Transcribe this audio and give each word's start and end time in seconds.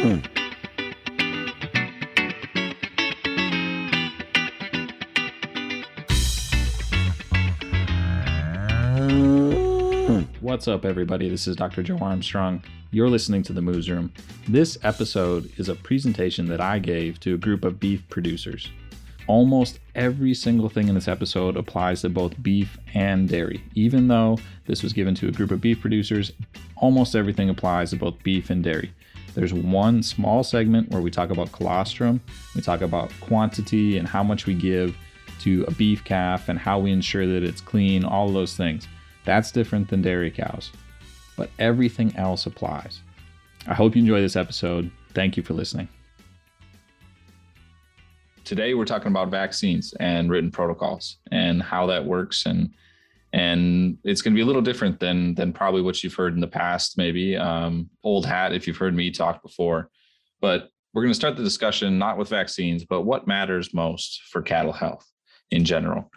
Hmm. 0.00 0.16
What's 10.40 10.68
up, 10.68 10.86
everybody? 10.86 11.28
This 11.28 11.46
is 11.46 11.54
Dr. 11.54 11.82
Joe 11.82 11.98
Armstrong. 12.00 12.64
You're 12.92 13.10
listening 13.10 13.42
to 13.42 13.52
the 13.52 13.60
Moos 13.60 13.90
Room. 13.90 14.10
This 14.48 14.78
episode 14.84 15.52
is 15.58 15.68
a 15.68 15.74
presentation 15.74 16.46
that 16.46 16.62
I 16.62 16.78
gave 16.78 17.20
to 17.20 17.34
a 17.34 17.38
group 17.38 17.62
of 17.62 17.78
beef 17.78 18.02
producers. 18.08 18.70
Almost 19.26 19.80
every 19.94 20.32
single 20.32 20.70
thing 20.70 20.88
in 20.88 20.94
this 20.94 21.08
episode 21.08 21.58
applies 21.58 22.00
to 22.00 22.08
both 22.08 22.42
beef 22.42 22.78
and 22.94 23.28
dairy. 23.28 23.62
Even 23.74 24.08
though 24.08 24.38
this 24.64 24.82
was 24.82 24.94
given 24.94 25.14
to 25.16 25.28
a 25.28 25.32
group 25.32 25.50
of 25.50 25.60
beef 25.60 25.78
producers, 25.78 26.32
almost 26.76 27.14
everything 27.14 27.50
applies 27.50 27.90
to 27.90 27.96
both 27.96 28.20
beef 28.22 28.48
and 28.48 28.64
dairy. 28.64 28.94
There's 29.34 29.54
one 29.54 30.02
small 30.02 30.42
segment 30.42 30.90
where 30.90 31.00
we 31.00 31.10
talk 31.10 31.30
about 31.30 31.52
colostrum, 31.52 32.20
we 32.54 32.62
talk 32.62 32.80
about 32.80 33.12
quantity 33.20 33.96
and 33.96 34.08
how 34.08 34.22
much 34.22 34.46
we 34.46 34.54
give 34.54 34.96
to 35.40 35.64
a 35.68 35.70
beef 35.70 36.04
calf 36.04 36.48
and 36.48 36.58
how 36.58 36.78
we 36.78 36.90
ensure 36.90 37.26
that 37.26 37.42
it's 37.42 37.60
clean, 37.60 38.04
all 38.04 38.32
those 38.32 38.56
things. 38.56 38.88
That's 39.24 39.52
different 39.52 39.88
than 39.88 40.02
dairy 40.02 40.30
cows, 40.30 40.70
but 41.36 41.50
everything 41.58 42.14
else 42.16 42.46
applies. 42.46 43.00
I 43.66 43.74
hope 43.74 43.94
you 43.94 44.02
enjoy 44.02 44.20
this 44.20 44.36
episode. 44.36 44.90
Thank 45.14 45.36
you 45.36 45.42
for 45.42 45.54
listening. 45.54 45.88
Today 48.44 48.74
we're 48.74 48.84
talking 48.84 49.12
about 49.12 49.30
vaccines 49.30 49.94
and 50.00 50.28
written 50.28 50.50
protocols 50.50 51.18
and 51.30 51.62
how 51.62 51.86
that 51.86 52.04
works 52.04 52.46
and 52.46 52.70
and 53.32 53.98
it's 54.04 54.22
going 54.22 54.34
to 54.34 54.38
be 54.38 54.42
a 54.42 54.46
little 54.46 54.62
different 54.62 54.98
than 54.98 55.34
than 55.34 55.52
probably 55.52 55.82
what 55.82 56.02
you've 56.02 56.14
heard 56.14 56.34
in 56.34 56.40
the 56.40 56.46
past 56.46 56.98
maybe 56.98 57.36
um, 57.36 57.88
old 58.02 58.26
hat 58.26 58.52
if 58.52 58.66
you've 58.66 58.76
heard 58.76 58.94
me 58.94 59.10
talk 59.10 59.42
before 59.42 59.90
but 60.40 60.68
we're 60.92 61.02
going 61.02 61.12
to 61.12 61.18
start 61.18 61.36
the 61.36 61.42
discussion 61.42 61.98
not 61.98 62.18
with 62.18 62.28
vaccines 62.28 62.84
but 62.84 63.02
what 63.02 63.26
matters 63.26 63.72
most 63.72 64.22
for 64.30 64.42
cattle 64.42 64.72
health 64.72 65.06
in 65.50 65.64
general 65.64 66.10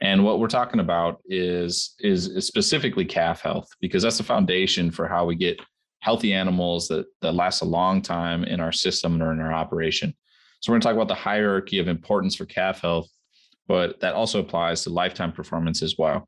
and 0.00 0.24
what 0.24 0.40
we're 0.40 0.48
talking 0.48 0.80
about 0.80 1.20
is, 1.26 1.94
is, 2.00 2.46
specifically 2.46 3.04
calf 3.04 3.42
health, 3.42 3.68
because 3.80 4.02
that's 4.02 4.16
the 4.16 4.24
foundation 4.24 4.90
for 4.90 5.06
how 5.06 5.26
we 5.26 5.34
get 5.34 5.60
healthy 6.00 6.32
animals 6.32 6.88
that, 6.88 7.04
that 7.20 7.34
last 7.34 7.60
a 7.60 7.66
long 7.66 8.00
time 8.00 8.44
in 8.44 8.60
our 8.60 8.72
system 8.72 9.22
or 9.22 9.32
in 9.32 9.40
our 9.40 9.52
operation. 9.52 10.14
So 10.60 10.72
we're 10.72 10.74
going 10.74 10.80
to 10.82 10.88
talk 10.88 10.94
about 10.94 11.08
the 11.08 11.14
hierarchy 11.14 11.78
of 11.78 11.88
importance 11.88 12.34
for 12.34 12.46
calf 12.46 12.80
health, 12.80 13.08
but 13.68 14.00
that 14.00 14.14
also 14.14 14.40
applies 14.40 14.82
to 14.84 14.90
lifetime 14.90 15.32
performance 15.32 15.82
as 15.82 15.96
well. 15.98 16.26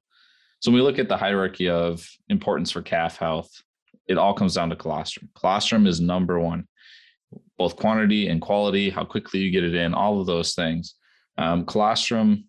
So 0.62 0.70
when 0.70 0.76
we 0.76 0.86
look 0.86 1.00
at 1.00 1.08
the 1.08 1.16
hierarchy 1.16 1.68
of 1.68 2.08
importance 2.28 2.70
for 2.70 2.82
calf 2.82 3.18
health, 3.18 3.50
it 4.06 4.16
all 4.16 4.32
comes 4.32 4.54
down 4.54 4.70
to 4.70 4.76
colostrum. 4.76 5.28
Colostrum 5.34 5.88
is 5.88 6.00
number 6.00 6.38
one, 6.38 6.68
both 7.58 7.74
quantity 7.74 8.28
and 8.28 8.40
quality, 8.40 8.88
how 8.88 9.04
quickly 9.04 9.40
you 9.40 9.50
get 9.50 9.64
it 9.64 9.74
in, 9.74 9.92
all 9.92 10.20
of 10.20 10.26
those 10.26 10.54
things. 10.54 10.94
Um, 11.36 11.66
colostrum 11.66 12.44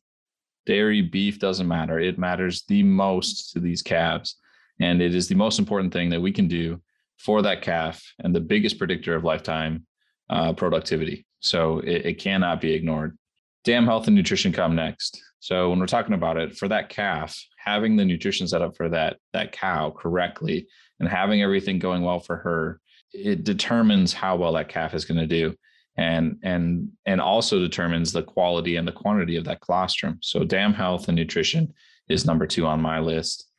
dairy, 0.68 1.02
beef 1.02 1.40
doesn't 1.40 1.68
matter. 1.68 2.00
It 2.00 2.20
matters 2.20 2.64
the 2.68 2.84
most 2.84 3.52
to 3.54 3.60
these 3.60 3.82
calves. 3.82 4.36
And 4.80 5.02
it 5.02 5.16
is 5.16 5.28
the 5.28 5.36
most 5.36 5.58
important 5.58 5.92
thing 5.92 6.12
that 6.12 6.22
we 6.22 6.32
can 6.32 6.48
do 6.48 6.82
for 7.18 7.42
that 7.42 7.64
calf 7.64 8.04
and 8.20 8.36
the 8.36 8.40
biggest 8.40 8.78
predictor 8.78 9.16
of 9.16 9.24
lifetime 9.24 9.88
uh, 10.30 10.54
productivity. 10.54 11.26
So 11.40 11.80
it, 11.80 12.06
it 12.06 12.14
cannot 12.20 12.62
be 12.62 12.74
ignored. 12.74 13.18
Dam 13.64 13.86
health 13.86 14.08
and 14.08 14.16
nutrition 14.16 14.52
come 14.52 14.76
next. 14.76 15.22
So 15.40 15.70
when 15.70 15.80
we're 15.80 15.88
talking 15.88 16.14
about 16.14 16.38
it, 16.38 16.56
for 16.56 16.68
that 16.68 16.90
calf, 16.90 17.38
having 17.58 17.96
the 17.96 18.06
nutrition 18.06 18.48
set 18.48 18.62
up 18.62 18.76
for 18.76 18.90
that 18.90 19.18
that 19.34 19.52
cow 19.52 19.90
correctly 19.92 20.68
and 21.00 21.08
having 21.08 21.42
everything 21.42 21.80
going 21.80 22.04
well 22.04 22.20
for 22.20 22.38
her, 22.38 22.80
it 23.14 23.44
determines 23.44 24.14
how 24.14 24.36
well 24.36 24.54
that 24.54 24.70
calf 24.70 24.94
is 24.94 25.06
going 25.06 25.20
to 25.20 25.28
do 25.28 25.56
and 25.98 26.40
and 26.44 26.90
and 27.06 27.22
also 27.22 27.60
determines 27.60 28.12
the 28.12 28.24
quality 28.24 28.78
and 28.78 28.88
the 28.88 28.92
quantity 28.92 29.36
of 29.36 29.46
that 29.46 29.62
colostrum. 29.62 30.18
So 30.22 30.44
dam 30.44 30.74
health 30.74 31.08
and 31.08 31.16
nutrition 31.16 31.74
is 32.10 32.26
number 32.26 32.48
two 32.48 32.66
on 32.66 32.82
my 32.82 33.00
list. 33.00 33.50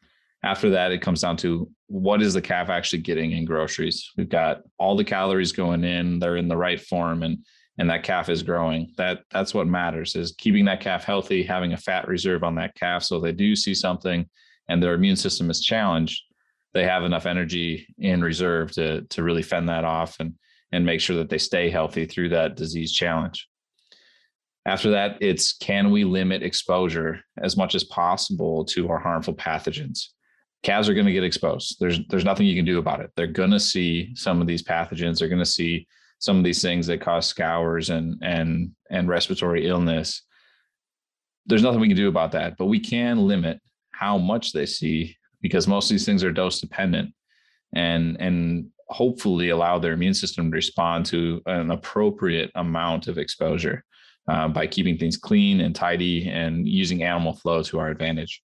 After 0.42 0.70
that, 0.70 0.92
it 0.92 1.00
comes 1.00 1.22
down 1.22 1.38
to 1.38 1.70
what 1.86 2.20
is 2.20 2.34
the 2.34 2.42
calf 2.42 2.68
actually 2.68 3.00
getting 3.00 3.32
in 3.32 3.44
groceries. 3.46 4.10
We've 4.16 4.28
got 4.28 4.62
all 4.78 4.96
the 4.96 5.04
calories 5.04 5.52
going 5.52 5.84
in; 5.84 6.18
they're 6.18 6.36
in 6.36 6.48
the 6.48 6.56
right 6.56 6.80
form, 6.80 7.22
and 7.22 7.38
and 7.78 7.90
that 7.90 8.04
calf 8.04 8.28
is 8.28 8.42
growing. 8.42 8.92
That 8.96 9.20
that's 9.30 9.54
what 9.54 9.66
matters 9.66 10.14
is 10.16 10.34
keeping 10.38 10.64
that 10.66 10.80
calf 10.80 11.04
healthy, 11.04 11.42
having 11.42 11.72
a 11.72 11.78
fat 11.78 12.06
reserve 12.08 12.44
on 12.44 12.54
that 12.56 12.74
calf, 12.74 13.02
so 13.02 13.20
they 13.20 13.32
do 13.32 13.56
see 13.56 13.74
something, 13.74 14.28
and 14.68 14.82
their 14.82 14.94
immune 14.94 15.16
system 15.16 15.50
is 15.50 15.62
challenged. 15.62 16.22
They 16.72 16.84
have 16.84 17.04
enough 17.04 17.26
energy 17.26 17.86
in 17.98 18.22
reserve 18.22 18.72
to 18.72 19.02
to 19.02 19.22
really 19.22 19.42
fend 19.42 19.68
that 19.68 19.84
off 19.84 20.16
and 20.20 20.34
and 20.72 20.84
make 20.84 21.00
sure 21.00 21.16
that 21.16 21.28
they 21.28 21.38
stay 21.38 21.70
healthy 21.70 22.04
through 22.04 22.30
that 22.30 22.56
disease 22.56 22.92
challenge. 22.92 23.48
After 24.66 24.90
that, 24.90 25.18
it's 25.20 25.52
can 25.52 25.90
we 25.90 26.04
limit 26.04 26.42
exposure 26.42 27.20
as 27.38 27.56
much 27.56 27.74
as 27.74 27.84
possible 27.84 28.64
to 28.66 28.88
our 28.88 28.98
harmful 28.98 29.34
pathogens? 29.34 30.08
Calves 30.62 30.88
are 30.88 30.94
going 30.94 31.06
to 31.06 31.12
get 31.12 31.24
exposed. 31.24 31.76
There's 31.80 32.00
there's 32.08 32.24
nothing 32.24 32.46
you 32.46 32.56
can 32.56 32.64
do 32.64 32.78
about 32.78 33.00
it. 33.00 33.10
They're 33.16 33.26
going 33.26 33.50
to 33.50 33.60
see 33.60 34.14
some 34.14 34.40
of 34.40 34.46
these 34.46 34.62
pathogens. 34.62 35.18
They're 35.18 35.28
going 35.28 35.38
to 35.38 35.44
see 35.44 35.86
some 36.18 36.38
of 36.38 36.44
these 36.44 36.62
things 36.62 36.86
that 36.86 37.00
cause 37.00 37.26
scours 37.26 37.90
and 37.90 38.16
and 38.22 38.70
and 38.90 39.08
respiratory 39.08 39.66
illness. 39.66 40.22
There's 41.46 41.62
nothing 41.62 41.80
we 41.80 41.88
can 41.88 41.96
do 41.96 42.08
about 42.08 42.32
that, 42.32 42.56
but 42.56 42.66
we 42.66 42.80
can 42.80 43.26
limit 43.26 43.60
how 43.90 44.16
much 44.18 44.52
they 44.52 44.66
see 44.66 45.16
because 45.42 45.68
most 45.68 45.90
of 45.90 45.94
these 45.94 46.06
things 46.06 46.24
are 46.24 46.32
dose 46.32 46.60
dependent. 46.60 47.14
And 47.74 48.16
and 48.20 48.70
hopefully 48.88 49.48
allow 49.48 49.78
their 49.78 49.92
immune 49.92 50.14
system 50.14 50.50
to 50.50 50.54
respond 50.54 51.06
to 51.06 51.42
an 51.46 51.70
appropriate 51.70 52.50
amount 52.54 53.08
of 53.08 53.18
exposure 53.18 53.84
uh, 54.28 54.48
by 54.48 54.66
keeping 54.66 54.96
things 54.96 55.16
clean 55.16 55.60
and 55.60 55.74
tidy 55.74 56.28
and 56.28 56.66
using 56.68 57.02
animal 57.02 57.34
flow 57.34 57.62
to 57.62 57.78
our 57.78 57.88
advantage. 57.88 58.42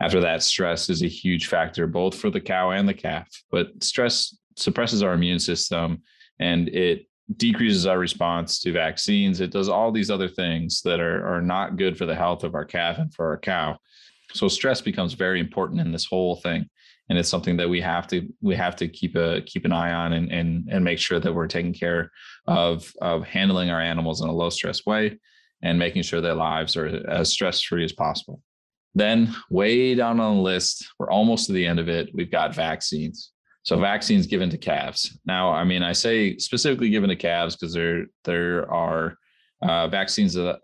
After 0.00 0.20
that, 0.20 0.42
stress 0.42 0.90
is 0.90 1.02
a 1.02 1.08
huge 1.08 1.46
factor 1.46 1.86
both 1.86 2.16
for 2.16 2.30
the 2.30 2.40
cow 2.40 2.70
and 2.70 2.88
the 2.88 2.94
calf, 2.94 3.28
but 3.50 3.68
stress 3.82 4.36
suppresses 4.56 5.02
our 5.02 5.12
immune 5.12 5.38
system 5.38 6.02
and 6.42 6.68
it 6.68 7.06
decreases 7.36 7.86
our 7.86 7.98
response 7.98 8.60
to 8.60 8.72
vaccines. 8.72 9.40
It 9.40 9.52
does 9.52 9.68
all 9.68 9.92
these 9.92 10.10
other 10.10 10.28
things 10.28 10.82
that 10.82 11.00
are, 11.00 11.26
are 11.26 11.40
not 11.40 11.76
good 11.76 11.96
for 11.96 12.04
the 12.04 12.14
health 12.14 12.44
of 12.44 12.54
our 12.54 12.64
calf 12.64 12.98
and 12.98 13.12
for 13.14 13.26
our 13.26 13.38
cow. 13.38 13.78
So 14.32 14.48
stress 14.48 14.80
becomes 14.80 15.14
very 15.14 15.40
important 15.40 15.80
in 15.80 15.92
this 15.92 16.04
whole 16.04 16.36
thing 16.36 16.68
and 17.08 17.18
it's 17.18 17.28
something 17.28 17.56
that 17.56 17.68
we 17.68 17.80
have 17.80 18.06
to 18.06 18.28
we 18.40 18.54
have 18.54 18.76
to 18.76 18.88
keep 18.88 19.16
a 19.16 19.42
keep 19.42 19.64
an 19.64 19.72
eye 19.72 19.92
on 19.92 20.12
and 20.12 20.30
and 20.32 20.68
and 20.70 20.84
make 20.84 20.98
sure 20.98 21.20
that 21.20 21.34
we're 21.34 21.46
taking 21.46 21.74
care 21.74 22.10
of 22.46 22.90
of 23.00 23.24
handling 23.24 23.70
our 23.70 23.80
animals 23.80 24.22
in 24.22 24.28
a 24.28 24.32
low 24.32 24.50
stress 24.50 24.86
way 24.86 25.18
and 25.62 25.78
making 25.78 26.02
sure 26.02 26.20
their 26.20 26.34
lives 26.34 26.76
are 26.76 26.86
as 27.08 27.28
stress 27.28 27.60
free 27.60 27.84
as 27.84 27.92
possible. 27.92 28.40
Then 28.94 29.34
way 29.50 29.94
down 29.94 30.20
on 30.20 30.36
the 30.36 30.42
list, 30.42 30.86
we're 30.98 31.10
almost 31.10 31.46
to 31.46 31.52
the 31.52 31.66
end 31.66 31.78
of 31.78 31.88
it. 31.88 32.10
We've 32.14 32.30
got 32.30 32.54
vaccines. 32.54 33.31
So 33.64 33.78
vaccines 33.78 34.26
given 34.26 34.50
to 34.50 34.58
calves. 34.58 35.18
Now, 35.24 35.50
I 35.50 35.64
mean, 35.64 35.82
I 35.82 35.92
say 35.92 36.36
specifically 36.38 36.90
given 36.90 37.10
to 37.10 37.16
calves 37.16 37.56
because 37.56 37.74
there 37.74 38.06
there 38.24 38.70
are 38.70 39.16
uh, 39.62 39.88
vaccines 39.88 40.34
that 40.34 40.60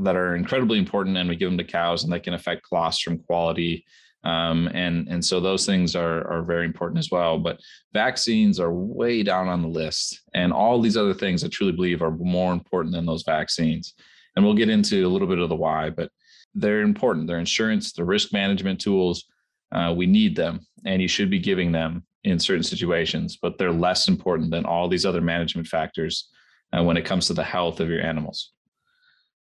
that 0.00 0.16
are 0.16 0.36
incredibly 0.36 0.78
important, 0.78 1.16
and 1.16 1.28
we 1.28 1.36
give 1.36 1.50
them 1.50 1.58
to 1.58 1.64
cows, 1.64 2.04
and 2.04 2.12
they 2.12 2.20
can 2.20 2.34
affect 2.34 2.66
colostrum 2.68 3.18
quality 3.18 3.84
um, 4.22 4.68
and 4.74 5.08
and 5.08 5.24
so 5.24 5.40
those 5.40 5.64
things 5.64 5.96
are 5.96 6.30
are 6.30 6.42
very 6.42 6.66
important 6.66 6.98
as 6.98 7.10
well. 7.10 7.38
But 7.38 7.60
vaccines 7.92 8.60
are 8.60 8.72
way 8.72 9.22
down 9.22 9.48
on 9.48 9.62
the 9.62 9.68
list, 9.68 10.20
and 10.34 10.52
all 10.52 10.80
these 10.80 10.96
other 10.96 11.14
things 11.14 11.42
I 11.42 11.48
truly 11.48 11.72
believe 11.72 12.02
are 12.02 12.10
more 12.10 12.52
important 12.52 12.94
than 12.94 13.06
those 13.06 13.22
vaccines. 13.22 13.94
And 14.36 14.44
we'll 14.44 14.54
get 14.54 14.68
into 14.68 15.06
a 15.06 15.08
little 15.08 15.26
bit 15.26 15.38
of 15.38 15.48
the 15.48 15.56
why, 15.56 15.90
but 15.90 16.10
they're 16.54 16.82
important. 16.82 17.26
They're 17.26 17.38
insurance, 17.38 17.92
the 17.92 18.04
risk 18.04 18.32
management 18.32 18.80
tools. 18.80 19.24
Uh, 19.72 19.94
we 19.96 20.06
need 20.06 20.36
them, 20.36 20.60
and 20.84 21.00
you 21.00 21.08
should 21.08 21.30
be 21.30 21.38
giving 21.38 21.72
them 21.72 22.04
in 22.24 22.38
certain 22.38 22.62
situations. 22.62 23.38
But 23.40 23.58
they're 23.58 23.72
less 23.72 24.08
important 24.08 24.50
than 24.50 24.64
all 24.64 24.88
these 24.88 25.06
other 25.06 25.20
management 25.20 25.68
factors 25.68 26.28
uh, 26.72 26.82
when 26.82 26.96
it 26.96 27.04
comes 27.04 27.26
to 27.26 27.34
the 27.34 27.44
health 27.44 27.80
of 27.80 27.88
your 27.88 28.02
animals. 28.02 28.52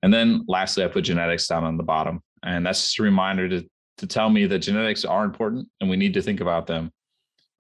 And 0.02 0.12
then 0.12 0.44
lastly, 0.49 0.85
I 0.85 0.88
put 0.88 1.05
genetics 1.05 1.46
down 1.46 1.64
on 1.64 1.76
the 1.76 1.82
bottom. 1.82 2.23
And 2.43 2.67
that's 2.67 2.81
just 2.81 2.99
a 2.99 3.02
reminder 3.02 3.49
to 3.49 3.69
to 3.99 4.06
tell 4.06 4.31
me 4.31 4.46
that 4.46 4.58
genetics 4.58 5.05
are 5.05 5.25
important 5.25 5.69
and 5.81 5.88
we 5.88 5.96
need 5.96 6.14
to 6.14 6.23
think 6.23 6.41
about 6.41 6.67
them. 6.67 6.91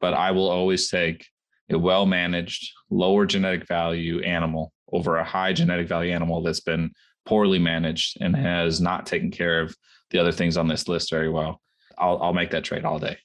But 0.00 0.14
I 0.14 0.32
will 0.32 0.48
always 0.48 0.90
take 0.90 1.26
a 1.70 1.78
well 1.78 2.06
managed, 2.06 2.72
lower 2.90 3.26
genetic 3.26 3.68
value 3.68 4.20
animal 4.22 4.72
over 4.92 5.16
a 5.16 5.24
high 5.24 5.52
genetic 5.52 5.88
value 5.88 6.12
animal 6.12 6.42
that's 6.42 6.60
been 6.60 6.90
poorly 7.24 7.58
managed 7.58 8.18
and 8.20 8.34
has 8.34 8.80
not 8.80 9.06
taken 9.06 9.30
care 9.30 9.60
of 9.60 9.76
the 10.10 10.18
other 10.18 10.32
things 10.32 10.56
on 10.56 10.68
this 10.68 10.88
list 10.88 11.10
very 11.10 11.30
well. 11.30 11.60
I'll, 11.96 12.20
I'll 12.20 12.32
make 12.32 12.50
that 12.50 12.64
trade 12.64 12.84
all 12.84 12.98
day. 12.98 13.18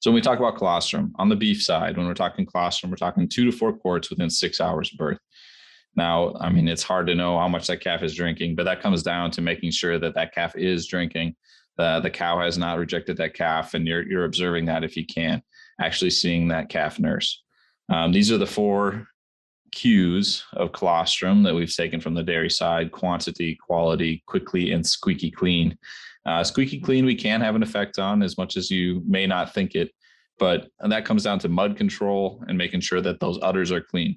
So 0.00 0.10
when 0.10 0.14
we 0.14 0.20
talk 0.20 0.38
about 0.38 0.56
colostrum 0.56 1.12
on 1.16 1.28
the 1.28 1.36
beef 1.36 1.62
side, 1.62 1.96
when 1.96 2.06
we're 2.06 2.14
talking 2.14 2.46
colostrum, 2.46 2.90
we're 2.90 2.96
talking 2.96 3.28
two 3.28 3.44
to 3.50 3.52
four 3.52 3.72
quarts 3.72 4.10
within 4.10 4.30
six 4.30 4.60
hours 4.60 4.92
of 4.92 4.98
birth. 4.98 5.18
Now, 5.96 6.34
I 6.38 6.50
mean, 6.50 6.68
it's 6.68 6.84
hard 6.84 7.08
to 7.08 7.14
know 7.14 7.38
how 7.38 7.48
much 7.48 7.66
that 7.66 7.80
calf 7.80 8.02
is 8.02 8.14
drinking, 8.14 8.54
but 8.54 8.64
that 8.64 8.80
comes 8.80 9.02
down 9.02 9.32
to 9.32 9.40
making 9.40 9.72
sure 9.72 9.98
that 9.98 10.14
that 10.14 10.32
calf 10.32 10.54
is 10.56 10.86
drinking 10.86 11.34
uh, 11.78 12.00
the 12.00 12.10
cow 12.10 12.40
has 12.40 12.58
not 12.58 12.78
rejected 12.78 13.16
that 13.16 13.34
calf, 13.34 13.74
and 13.74 13.86
you're 13.86 14.06
you're 14.06 14.24
observing 14.24 14.66
that 14.66 14.84
if 14.84 14.96
you 14.96 15.06
can, 15.06 15.42
actually 15.80 16.10
seeing 16.10 16.48
that 16.48 16.68
calf 16.68 16.98
nurse. 16.98 17.42
Um, 17.88 18.12
these 18.12 18.32
are 18.32 18.38
the 18.38 18.46
four 18.46 19.06
cues 19.70 20.44
of 20.54 20.72
colostrum 20.72 21.42
that 21.42 21.54
we've 21.54 21.74
taken 21.74 22.00
from 22.00 22.14
the 22.14 22.22
dairy 22.22 22.50
side 22.50 22.90
quantity, 22.90 23.54
quality, 23.54 24.22
quickly, 24.26 24.72
and 24.72 24.84
squeaky 24.84 25.30
clean. 25.30 25.78
Uh, 26.28 26.44
squeaky 26.44 26.78
clean, 26.78 27.06
we 27.06 27.14
can 27.14 27.40
have 27.40 27.56
an 27.56 27.62
effect 27.62 27.98
on 27.98 28.22
as 28.22 28.36
much 28.36 28.58
as 28.58 28.70
you 28.70 29.02
may 29.06 29.26
not 29.26 29.54
think 29.54 29.74
it, 29.74 29.90
but 30.38 30.68
that 30.86 31.06
comes 31.06 31.22
down 31.22 31.38
to 31.38 31.48
mud 31.48 31.74
control 31.74 32.44
and 32.46 32.58
making 32.58 32.82
sure 32.82 33.00
that 33.00 33.18
those 33.18 33.38
udders 33.40 33.72
are 33.72 33.80
clean. 33.80 34.14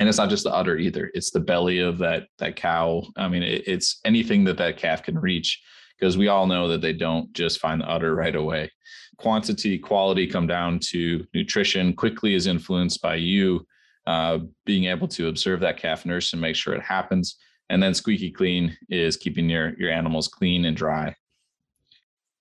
And 0.00 0.08
it's 0.08 0.18
not 0.18 0.30
just 0.30 0.42
the 0.42 0.52
udder 0.52 0.76
either; 0.76 1.12
it's 1.14 1.30
the 1.30 1.38
belly 1.38 1.78
of 1.78 1.98
that 1.98 2.24
that 2.38 2.56
cow. 2.56 3.04
I 3.16 3.28
mean, 3.28 3.44
it, 3.44 3.62
it's 3.68 4.00
anything 4.04 4.42
that 4.46 4.58
that 4.58 4.78
calf 4.78 5.04
can 5.04 5.16
reach, 5.16 5.62
because 5.96 6.18
we 6.18 6.26
all 6.26 6.48
know 6.48 6.66
that 6.66 6.80
they 6.80 6.92
don't 6.92 7.32
just 7.32 7.60
find 7.60 7.80
the 7.80 7.88
udder 7.88 8.16
right 8.16 8.34
away. 8.34 8.72
Quantity, 9.16 9.78
quality 9.78 10.26
come 10.26 10.48
down 10.48 10.80
to 10.90 11.24
nutrition. 11.32 11.94
Quickly 11.94 12.34
is 12.34 12.48
influenced 12.48 13.00
by 13.00 13.14
you 13.14 13.64
uh, 14.08 14.38
being 14.64 14.86
able 14.86 15.08
to 15.08 15.28
observe 15.28 15.60
that 15.60 15.78
calf 15.78 16.04
nurse 16.04 16.32
and 16.32 16.42
make 16.42 16.56
sure 16.56 16.74
it 16.74 16.82
happens. 16.82 17.36
And 17.68 17.82
then 17.82 17.94
squeaky 17.94 18.30
clean 18.30 18.76
is 18.88 19.16
keeping 19.16 19.48
your, 19.48 19.74
your 19.78 19.90
animals 19.90 20.28
clean 20.28 20.64
and 20.64 20.76
dry. 20.76 21.14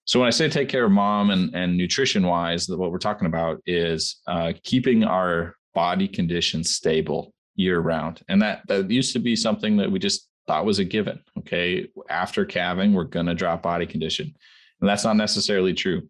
So 0.06 0.20
when 0.20 0.28
I 0.28 0.32
say 0.32 0.48
take 0.50 0.70
care 0.70 0.86
of 0.86 0.92
mom 0.92 1.32
and, 1.32 1.54
and 1.56 1.76
nutrition 1.76 2.28
wise, 2.28 2.70
what 2.70 2.92
we're 2.92 3.00
talking 3.00 3.26
about 3.26 3.62
is 3.66 4.22
uh, 4.28 4.54
keeping 4.64 5.04
our 5.04 5.56
body 5.74 6.08
condition 6.08 6.64
stable 6.64 7.34
year 7.56 7.80
round. 7.80 8.22
And 8.30 8.42
that, 8.42 8.62
that 8.68 8.92
used 8.92 9.14
to 9.14 9.20
be 9.20 9.36
something 9.36 9.78
that 9.78 9.92
we 9.92 9.98
just 9.98 10.30
thought 10.46 10.66
was 10.66 10.78
a 10.78 10.84
given. 10.84 11.20
Okay. 11.40 11.88
After 12.10 12.46
calving, 12.46 12.94
we're 12.94 13.06
going 13.06 13.26
to 13.26 13.34
drop 13.34 13.64
body 13.64 13.88
condition. 13.88 14.32
And 14.80 14.90
that's 14.90 15.04
not 15.04 15.16
necessarily 15.16 15.74
true 15.74 16.08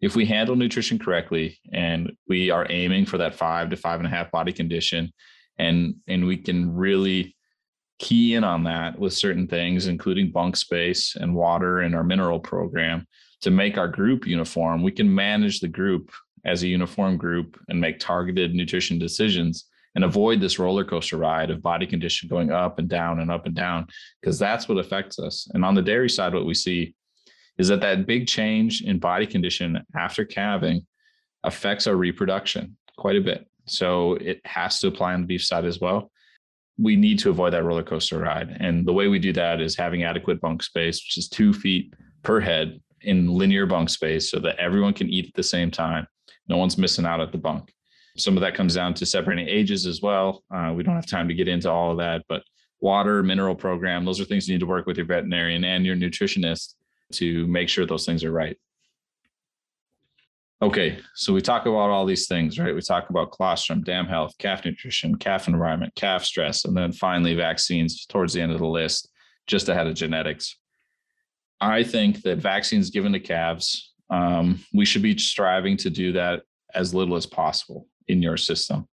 if 0.00 0.14
we 0.14 0.26
handle 0.26 0.56
nutrition 0.56 0.98
correctly 0.98 1.58
and 1.72 2.12
we 2.28 2.50
are 2.50 2.66
aiming 2.70 3.06
for 3.06 3.18
that 3.18 3.34
five 3.34 3.70
to 3.70 3.76
five 3.76 3.98
and 4.00 4.06
a 4.06 4.10
half 4.10 4.30
body 4.30 4.52
condition 4.52 5.12
and 5.58 5.94
and 6.06 6.26
we 6.26 6.36
can 6.36 6.74
really 6.74 7.35
key 7.98 8.34
in 8.34 8.44
on 8.44 8.64
that 8.64 8.98
with 8.98 9.12
certain 9.12 9.46
things 9.46 9.86
including 9.86 10.30
bunk 10.30 10.56
space 10.56 11.16
and 11.16 11.34
water 11.34 11.80
and 11.80 11.94
our 11.94 12.04
mineral 12.04 12.40
program 12.40 13.06
to 13.40 13.50
make 13.50 13.78
our 13.78 13.88
group 13.88 14.26
uniform 14.26 14.82
we 14.82 14.92
can 14.92 15.12
manage 15.12 15.60
the 15.60 15.68
group 15.68 16.10
as 16.44 16.62
a 16.62 16.68
uniform 16.68 17.16
group 17.16 17.58
and 17.68 17.80
make 17.80 17.98
targeted 17.98 18.54
nutrition 18.54 18.98
decisions 18.98 19.66
and 19.94 20.04
avoid 20.04 20.40
this 20.40 20.58
roller 20.58 20.84
coaster 20.84 21.16
ride 21.16 21.50
of 21.50 21.62
body 21.62 21.86
condition 21.86 22.28
going 22.28 22.50
up 22.50 22.78
and 22.78 22.88
down 22.88 23.20
and 23.20 23.30
up 23.30 23.46
and 23.46 23.54
down 23.54 23.86
because 24.20 24.38
that's 24.38 24.68
what 24.68 24.78
affects 24.78 25.18
us 25.18 25.48
and 25.54 25.64
on 25.64 25.74
the 25.74 25.82
dairy 25.82 26.10
side 26.10 26.34
what 26.34 26.46
we 26.46 26.54
see 26.54 26.94
is 27.58 27.68
that 27.68 27.80
that 27.80 28.06
big 28.06 28.26
change 28.26 28.82
in 28.82 28.98
body 28.98 29.26
condition 29.26 29.82
after 29.96 30.24
calving 30.24 30.86
affects 31.44 31.86
our 31.86 31.96
reproduction 31.96 32.76
quite 32.96 33.16
a 33.16 33.20
bit. 33.20 33.46
So 33.66 34.14
it 34.14 34.40
has 34.44 34.80
to 34.80 34.88
apply 34.88 35.14
on 35.14 35.22
the 35.22 35.26
beef 35.26 35.44
side 35.44 35.64
as 35.64 35.80
well. 35.80 36.10
We 36.78 36.96
need 36.96 37.18
to 37.20 37.30
avoid 37.30 37.52
that 37.52 37.64
roller 37.64 37.82
coaster 37.82 38.18
ride. 38.18 38.56
And 38.60 38.86
the 38.86 38.92
way 38.92 39.08
we 39.08 39.18
do 39.18 39.32
that 39.32 39.60
is 39.60 39.76
having 39.76 40.02
adequate 40.02 40.40
bunk 40.40 40.62
space, 40.62 40.96
which 40.96 41.16
is 41.16 41.28
two 41.28 41.52
feet 41.52 41.94
per 42.22 42.40
head 42.40 42.80
in 43.02 43.28
linear 43.28 43.66
bunk 43.66 43.88
space 43.88 44.30
so 44.30 44.38
that 44.40 44.56
everyone 44.56 44.92
can 44.92 45.08
eat 45.08 45.26
at 45.26 45.34
the 45.34 45.42
same 45.42 45.70
time. 45.70 46.06
No 46.48 46.56
one's 46.56 46.78
missing 46.78 47.06
out 47.06 47.20
at 47.20 47.32
the 47.32 47.38
bunk. 47.38 47.72
Some 48.16 48.36
of 48.36 48.40
that 48.40 48.54
comes 48.54 48.74
down 48.74 48.94
to 48.94 49.06
separating 49.06 49.48
ages 49.48 49.86
as 49.86 50.00
well. 50.00 50.42
Uh, 50.54 50.72
we 50.74 50.82
don't 50.82 50.94
have 50.94 51.06
time 51.06 51.28
to 51.28 51.34
get 51.34 51.48
into 51.48 51.70
all 51.70 51.92
of 51.92 51.98
that, 51.98 52.24
but 52.28 52.42
water, 52.80 53.22
mineral 53.22 53.54
program, 53.54 54.04
those 54.04 54.20
are 54.20 54.24
things 54.24 54.48
you 54.48 54.54
need 54.54 54.60
to 54.60 54.66
work 54.66 54.86
with 54.86 54.96
your 54.96 55.06
veterinarian 55.06 55.64
and 55.64 55.84
your 55.84 55.96
nutritionist 55.96 56.74
to 57.12 57.46
make 57.46 57.68
sure 57.68 57.86
those 57.86 58.06
things 58.06 58.24
are 58.24 58.32
right. 58.32 58.56
Okay, 60.62 60.98
so 61.14 61.34
we 61.34 61.42
talk 61.42 61.66
about 61.66 61.90
all 61.90 62.06
these 62.06 62.26
things, 62.26 62.58
right? 62.58 62.74
We 62.74 62.80
talk 62.80 63.10
about 63.10 63.30
colostrum, 63.30 63.82
dam 63.82 64.06
health, 64.06 64.32
calf 64.38 64.64
nutrition, 64.64 65.14
calf 65.16 65.48
environment, 65.48 65.94
calf 65.96 66.24
stress, 66.24 66.64
and 66.64 66.74
then 66.74 66.92
finally 66.92 67.34
vaccines 67.34 68.06
towards 68.06 68.32
the 68.32 68.40
end 68.40 68.52
of 68.52 68.58
the 68.58 68.66
list, 68.66 69.10
just 69.46 69.68
ahead 69.68 69.86
of 69.86 69.94
genetics. 69.94 70.56
I 71.60 71.82
think 71.82 72.22
that 72.22 72.38
vaccines 72.38 72.88
given 72.88 73.12
to 73.12 73.20
calves, 73.20 73.92
um, 74.08 74.64
we 74.72 74.86
should 74.86 75.02
be 75.02 75.18
striving 75.18 75.76
to 75.78 75.90
do 75.90 76.12
that 76.12 76.42
as 76.74 76.94
little 76.94 77.16
as 77.16 77.26
possible 77.26 77.86
in 78.08 78.22
your 78.22 78.38
system. 78.38 78.88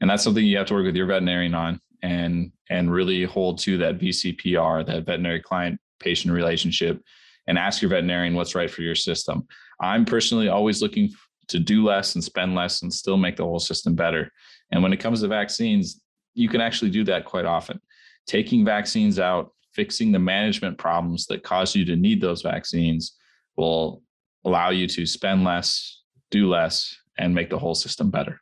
And 0.00 0.08
that's 0.08 0.22
something 0.22 0.44
you 0.44 0.58
have 0.58 0.68
to 0.68 0.74
work 0.74 0.86
with 0.86 0.96
your 0.96 1.06
veterinarian 1.06 1.54
on 1.54 1.80
and 2.00 2.52
and 2.70 2.92
really 2.92 3.24
hold 3.24 3.58
to 3.58 3.76
that 3.78 3.98
VCPR, 3.98 4.86
that 4.86 5.04
veterinary 5.04 5.40
client 5.40 5.80
patient 5.98 6.32
relationship 6.32 7.02
and 7.48 7.58
ask 7.58 7.82
your 7.82 7.88
veterinarian 7.88 8.34
what's 8.34 8.54
right 8.54 8.70
for 8.70 8.82
your 8.82 8.94
system. 8.94 9.48
I'm 9.80 10.04
personally 10.04 10.48
always 10.48 10.80
looking 10.80 11.10
to 11.48 11.58
do 11.58 11.82
less 11.82 12.14
and 12.14 12.22
spend 12.22 12.54
less 12.54 12.82
and 12.82 12.92
still 12.92 13.16
make 13.16 13.36
the 13.36 13.44
whole 13.44 13.58
system 13.58 13.94
better. 13.94 14.30
And 14.70 14.82
when 14.82 14.92
it 14.92 15.00
comes 15.00 15.22
to 15.22 15.28
vaccines, 15.28 16.00
you 16.34 16.48
can 16.48 16.60
actually 16.60 16.90
do 16.90 17.02
that 17.04 17.24
quite 17.24 17.46
often. 17.46 17.80
Taking 18.26 18.64
vaccines 18.64 19.18
out, 19.18 19.50
fixing 19.72 20.12
the 20.12 20.18
management 20.18 20.76
problems 20.76 21.26
that 21.26 21.42
cause 21.42 21.74
you 21.74 21.86
to 21.86 21.96
need 21.96 22.20
those 22.20 22.42
vaccines 22.42 23.16
will 23.56 24.02
allow 24.44 24.68
you 24.68 24.86
to 24.86 25.06
spend 25.06 25.42
less, 25.42 26.02
do 26.30 26.48
less, 26.48 26.94
and 27.16 27.34
make 27.34 27.48
the 27.48 27.58
whole 27.58 27.74
system 27.74 28.10
better. 28.10 28.40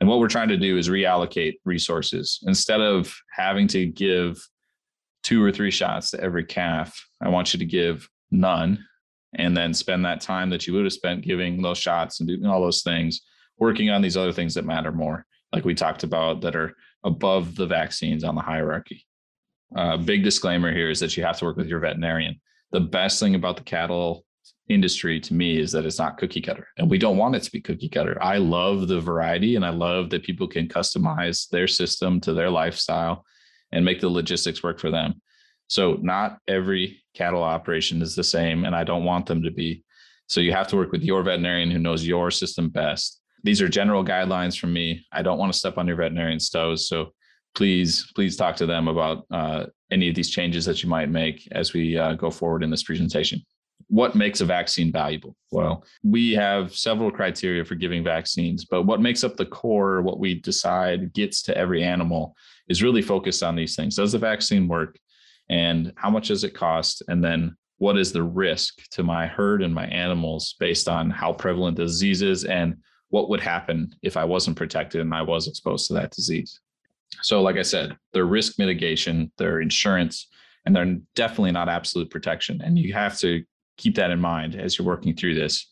And 0.00 0.08
what 0.08 0.18
we're 0.18 0.28
trying 0.28 0.48
to 0.48 0.56
do 0.56 0.76
is 0.76 0.88
reallocate 0.88 1.54
resources. 1.64 2.40
Instead 2.46 2.80
of 2.80 3.14
having 3.30 3.68
to 3.68 3.86
give 3.86 4.38
two 5.28 5.44
or 5.44 5.52
three 5.52 5.70
shots 5.70 6.10
to 6.10 6.20
every 6.22 6.42
calf. 6.42 7.06
I 7.20 7.28
want 7.28 7.52
you 7.52 7.58
to 7.58 7.66
give 7.66 8.08
none 8.30 8.82
and 9.34 9.54
then 9.54 9.74
spend 9.74 10.06
that 10.06 10.22
time 10.22 10.48
that 10.48 10.66
you 10.66 10.72
would 10.72 10.84
have 10.84 10.92
spent 10.94 11.22
giving 11.22 11.60
those 11.60 11.76
shots 11.76 12.20
and 12.20 12.26
doing 12.26 12.46
all 12.46 12.62
those 12.62 12.80
things, 12.80 13.20
working 13.58 13.90
on 13.90 14.00
these 14.00 14.16
other 14.16 14.32
things 14.32 14.54
that 14.54 14.64
matter 14.64 14.90
more, 14.90 15.26
like 15.52 15.66
we 15.66 15.74
talked 15.74 16.02
about, 16.02 16.40
that 16.40 16.56
are 16.56 16.74
above 17.04 17.56
the 17.56 17.66
vaccines 17.66 18.24
on 18.24 18.36
the 18.36 18.40
hierarchy. 18.40 19.06
Uh, 19.76 19.98
big 19.98 20.24
disclaimer 20.24 20.72
here 20.72 20.88
is 20.88 20.98
that 21.00 21.14
you 21.14 21.22
have 21.22 21.36
to 21.36 21.44
work 21.44 21.58
with 21.58 21.68
your 21.68 21.80
veterinarian. 21.80 22.40
The 22.72 22.80
best 22.80 23.20
thing 23.20 23.34
about 23.34 23.58
the 23.58 23.64
cattle 23.64 24.24
industry 24.70 25.20
to 25.20 25.34
me 25.34 25.60
is 25.60 25.72
that 25.72 25.84
it's 25.84 25.98
not 25.98 26.16
cookie 26.16 26.40
cutter 26.40 26.68
and 26.78 26.88
we 26.88 26.96
don't 26.96 27.18
want 27.18 27.36
it 27.36 27.42
to 27.42 27.50
be 27.50 27.60
cookie 27.60 27.90
cutter. 27.90 28.16
I 28.22 28.38
love 28.38 28.88
the 28.88 29.00
variety 29.00 29.56
and 29.56 29.64
I 29.64 29.70
love 29.70 30.08
that 30.08 30.24
people 30.24 30.48
can 30.48 30.68
customize 30.68 31.50
their 31.50 31.66
system 31.66 32.18
to 32.22 32.32
their 32.32 32.48
lifestyle 32.48 33.26
and 33.72 33.84
make 33.84 34.00
the 34.00 34.08
logistics 34.08 34.62
work 34.62 34.78
for 34.78 34.90
them. 34.90 35.20
So 35.68 35.98
not 36.00 36.38
every 36.48 37.02
cattle 37.14 37.42
operation 37.42 38.00
is 38.02 38.14
the 38.14 38.24
same, 38.24 38.64
and 38.64 38.74
I 38.74 38.84
don't 38.84 39.04
want 39.04 39.26
them 39.26 39.42
to 39.42 39.50
be. 39.50 39.84
So 40.26 40.40
you 40.40 40.52
have 40.52 40.68
to 40.68 40.76
work 40.76 40.92
with 40.92 41.02
your 41.02 41.22
veterinarian 41.22 41.70
who 41.70 41.78
knows 41.78 42.06
your 42.06 42.30
system 42.30 42.68
best. 42.68 43.20
These 43.44 43.62
are 43.62 43.68
general 43.68 44.04
guidelines 44.04 44.58
from 44.58 44.72
me. 44.72 45.06
I 45.12 45.22
don't 45.22 45.38
want 45.38 45.52
to 45.52 45.58
step 45.58 45.78
on 45.78 45.86
your 45.86 45.96
veterinarian's 45.96 46.50
toes. 46.50 46.88
So 46.88 47.12
please, 47.54 48.10
please 48.14 48.36
talk 48.36 48.56
to 48.56 48.66
them 48.66 48.88
about 48.88 49.26
uh, 49.30 49.66
any 49.90 50.08
of 50.08 50.14
these 50.14 50.30
changes 50.30 50.64
that 50.64 50.82
you 50.82 50.88
might 50.88 51.10
make 51.10 51.48
as 51.52 51.72
we 51.72 51.96
uh, 51.96 52.14
go 52.14 52.30
forward 52.30 52.62
in 52.62 52.70
this 52.70 52.82
presentation. 52.82 53.40
What 53.88 54.14
makes 54.14 54.40
a 54.40 54.44
vaccine 54.44 54.92
valuable? 54.92 55.34
Well, 55.50 55.84
we 56.02 56.32
have 56.32 56.74
several 56.74 57.10
criteria 57.10 57.64
for 57.64 57.74
giving 57.74 58.04
vaccines, 58.04 58.66
but 58.66 58.82
what 58.82 59.00
makes 59.00 59.24
up 59.24 59.36
the 59.36 59.46
core, 59.46 60.02
what 60.02 60.18
we 60.18 60.34
decide 60.34 61.14
gets 61.14 61.42
to 61.42 61.56
every 61.56 61.82
animal, 61.82 62.34
is 62.68 62.82
really 62.82 63.02
focused 63.02 63.42
on 63.42 63.56
these 63.56 63.76
things. 63.76 63.96
Does 63.96 64.12
the 64.12 64.18
vaccine 64.18 64.68
work? 64.68 64.98
And 65.48 65.92
how 65.96 66.10
much 66.10 66.28
does 66.28 66.44
it 66.44 66.54
cost? 66.54 67.02
And 67.08 67.24
then 67.24 67.56
what 67.78 67.96
is 67.96 68.12
the 68.12 68.22
risk 68.22 68.88
to 68.90 69.02
my 69.02 69.26
herd 69.26 69.62
and 69.62 69.74
my 69.74 69.86
animals 69.86 70.56
based 70.58 70.88
on 70.88 71.10
how 71.10 71.32
prevalent 71.32 71.76
the 71.76 71.84
disease 71.84 72.22
is 72.22 72.44
and 72.44 72.76
what 73.10 73.30
would 73.30 73.40
happen 73.40 73.94
if 74.02 74.16
I 74.16 74.24
wasn't 74.24 74.56
protected 74.56 75.00
and 75.00 75.14
I 75.14 75.22
was 75.22 75.48
exposed 75.48 75.86
to 75.88 75.94
that 75.94 76.10
disease? 76.10 76.60
So, 77.22 77.40
like 77.40 77.56
I 77.56 77.62
said, 77.62 77.96
their 78.12 78.26
risk 78.26 78.58
mitigation, 78.58 79.32
their 79.38 79.60
insurance, 79.60 80.28
and 80.66 80.76
they're 80.76 80.98
definitely 81.14 81.52
not 81.52 81.68
absolute 81.68 82.10
protection. 82.10 82.60
And 82.62 82.78
you 82.78 82.92
have 82.92 83.18
to 83.20 83.42
keep 83.78 83.94
that 83.94 84.10
in 84.10 84.20
mind 84.20 84.56
as 84.56 84.78
you're 84.78 84.86
working 84.86 85.16
through 85.16 85.34
this. 85.34 85.66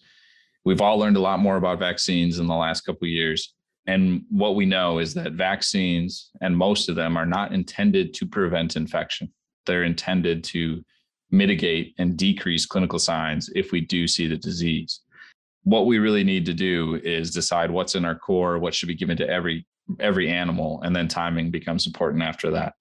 We've 0.64 0.80
all 0.80 0.98
learned 0.98 1.16
a 1.16 1.20
lot 1.20 1.40
more 1.40 1.56
about 1.56 1.78
vaccines 1.78 2.38
in 2.38 2.46
the 2.46 2.54
last 2.54 2.82
couple 2.82 3.06
years. 3.06 3.54
And 3.86 4.24
what 4.30 4.56
we 4.56 4.66
know 4.66 4.98
is 4.98 5.14
that 5.14 5.32
vaccines, 5.32 6.30
and 6.40 6.56
most 6.56 6.88
of 6.88 6.96
them, 6.96 7.16
are 7.16 7.26
not 7.26 7.52
intended 7.52 8.14
to 8.14 8.26
prevent 8.26 8.76
infection. 8.76 9.32
They're 9.64 9.84
intended 9.84 10.42
to 10.44 10.84
mitigate 11.30 11.94
and 11.98 12.16
decrease 12.16 12.66
clinical 12.66 12.98
signs 12.98 13.50
if 13.54 13.72
we 13.72 13.80
do 13.80 14.06
see 14.08 14.26
the 14.26 14.36
disease. 14.36 15.00
What 15.64 15.86
we 15.86 15.98
really 15.98 16.24
need 16.24 16.46
to 16.46 16.54
do 16.54 17.00
is 17.02 17.30
decide 17.30 17.70
what's 17.70 17.94
in 17.94 18.04
our 18.04 18.14
core, 18.14 18.58
what 18.58 18.74
should 18.74 18.88
be 18.88 18.94
given 18.94 19.16
to 19.18 19.28
every 19.28 19.66
every 20.00 20.28
animal, 20.28 20.82
and 20.82 20.94
then 20.94 21.06
timing 21.06 21.50
becomes 21.50 21.86
important 21.86 22.22
after 22.22 22.50
that. 22.50 22.74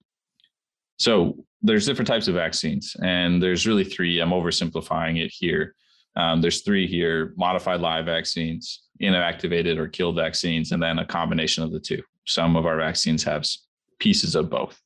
So 0.98 1.44
there's 1.62 1.86
different 1.86 2.08
types 2.08 2.26
of 2.28 2.34
vaccines, 2.34 2.96
and 3.02 3.42
there's 3.42 3.66
really 3.66 3.84
three. 3.84 4.20
I'm 4.20 4.30
oversimplifying 4.30 5.22
it 5.24 5.32
here. 5.32 5.74
Um, 6.16 6.40
there's 6.40 6.62
three 6.62 6.86
here: 6.86 7.34
modified 7.36 7.80
live 7.80 8.06
vaccines, 8.06 8.82
inactivated 9.02 9.78
or 9.78 9.88
killed 9.88 10.16
vaccines, 10.16 10.72
and 10.72 10.82
then 10.82 10.98
a 10.98 11.06
combination 11.06 11.62
of 11.62 11.72
the 11.72 11.80
two. 11.80 12.02
Some 12.26 12.56
of 12.56 12.66
our 12.66 12.78
vaccines 12.78 13.22
have 13.24 13.44
pieces 13.98 14.34
of 14.34 14.50
both. 14.50 14.80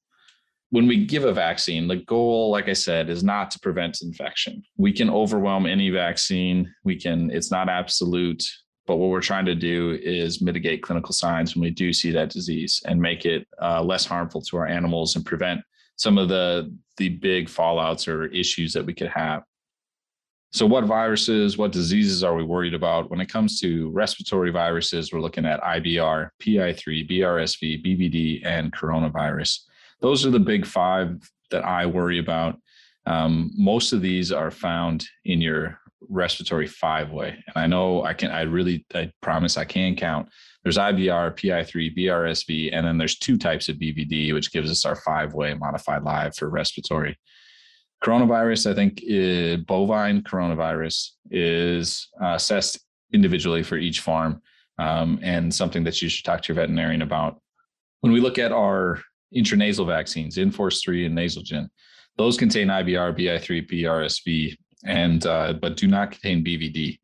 When 0.71 0.87
we 0.87 1.05
give 1.05 1.25
a 1.25 1.33
vaccine, 1.33 1.89
the 1.89 1.97
goal, 1.97 2.51
like 2.51 2.69
I 2.69 2.75
said, 2.75 3.11
is 3.11 3.25
not 3.25 3.51
to 3.51 3.59
prevent 3.59 4.03
infection. 4.03 4.63
We 4.77 4.93
can 4.93 5.11
overwhelm 5.11 5.67
any 5.67 5.91
vaccine. 5.91 6.73
We 6.85 6.95
can, 6.97 7.29
it's 7.33 7.51
not 7.51 7.69
absolute, 7.69 8.45
But 8.91 8.97
what 8.97 9.11
we're 9.11 9.21
trying 9.21 9.47
to 9.47 9.55
do 9.55 9.99
is 10.03 10.43
mitigate 10.43 10.83
clinical 10.83 11.13
signs 11.13 11.55
when 11.55 11.63
we 11.63 11.71
do 11.71 11.93
see 11.93 12.11
that 12.11 12.31
disease 12.31 12.83
and 12.87 13.01
make 13.01 13.25
it 13.25 13.47
uh, 13.63 13.83
less 13.83 14.05
harmful 14.05 14.43
to 14.43 14.57
our 14.57 14.67
animals 14.67 15.15
and 15.15 15.25
prevent 15.25 15.61
some 15.95 16.19
of 16.19 16.29
the 16.29 16.75
the 16.97 17.11
big 17.11 17.47
fallouts 17.47 18.09
or 18.09 18.27
issues 18.27 18.73
that 18.73 18.85
we 18.85 18.93
could 18.93 19.09
have. 19.09 19.45
So, 20.53 20.67
what 20.67 20.85
viruses, 20.85 21.57
what 21.57 21.71
diseases 21.71 22.25
are 22.25 22.35
we 22.35 22.43
worried 22.43 22.75
about? 22.75 23.09
When 23.09 23.21
it 23.21 23.29
comes 23.29 23.61
to 23.61 23.89
respiratory 23.91 24.51
viruses, 24.51 25.13
we're 25.13 25.21
looking 25.21 25.47
at 25.47 25.61
IBR, 25.63 26.31
PI3, 26.43 27.09
BRSV, 27.09 27.87
BVD, 27.87 28.45
and 28.45 28.73
coronavirus. 28.73 29.61
Those 30.01 30.27
are 30.27 30.31
the 30.31 30.41
big 30.41 30.67
five 30.67 31.21
that 31.53 31.65
I 31.65 31.87
worry 31.87 32.19
about. 32.19 32.59
Um, 33.07 33.53
most 33.57 33.93
of 33.93 34.03
these 34.03 34.33
are 34.33 34.51
found 34.51 35.07
in 35.25 35.41
your 35.41 35.79
respiratory 36.09 36.67
five 36.67 37.11
way. 37.11 37.43
And 37.47 37.57
I 37.57 37.67
know 37.67 38.03
I 38.03 38.13
can, 38.15 38.33
I 38.33 38.43
really, 38.43 38.85
I 38.93 39.13
promise 39.21 39.57
I 39.57 39.65
can 39.65 39.95
count. 39.95 40.29
There's 40.65 40.79
IBR, 40.79 41.37
PI3, 41.37 41.97
BRSV, 41.97 42.71
and 42.73 42.85
then 42.85 42.99
there's 42.99 43.19
two 43.19 43.39
types 43.39 43.69
of 43.69 43.77
BVD, 43.77 44.35
which 44.35 44.53
gives 44.53 44.71
us 44.71 44.85
our 44.85 44.97
five 44.97 45.33
way 45.33 45.55
modified 45.55 46.03
live 46.03 46.35
for 46.35 46.49
respiratory. 46.49 47.17
Coronavirus, 48.03 48.71
I 48.71 48.75
think 48.75 49.03
uh, 49.05 49.63
bovine 49.67 50.23
coronavirus 50.23 51.11
is 51.31 52.09
uh, 52.23 52.35
assessed 52.35 52.81
individually 53.13 53.63
for 53.63 53.77
each 53.77 54.01
farm 54.01 54.41
um, 54.79 55.19
and 55.23 55.55
something 55.55 55.85
that 55.85 56.01
you 56.01 56.09
should 56.09 56.25
talk 56.25 56.41
to 56.43 56.49
your 56.49 56.63
veterinarian 56.63 57.03
about. 57.03 57.41
When 58.01 58.13
we 58.13 58.21
look 58.21 58.39
at 58.39 58.53
our 58.53 59.01
intranasal 59.37 59.87
vaccines, 59.87 60.39
Enforce 60.39 60.83
3 60.83 61.07
and 61.07 61.17
Nasalgen, 61.17 61.69
those 62.17 62.39
contain 62.39 62.69
IBR, 62.69 63.19
PI3, 63.19 63.71
BRSV, 63.71 64.57
and 64.87 65.27
uh, 65.27 65.53
but 65.61 65.77
do 65.77 65.87
not 65.87 66.13
contain 66.13 66.45
BVD. 66.45 66.99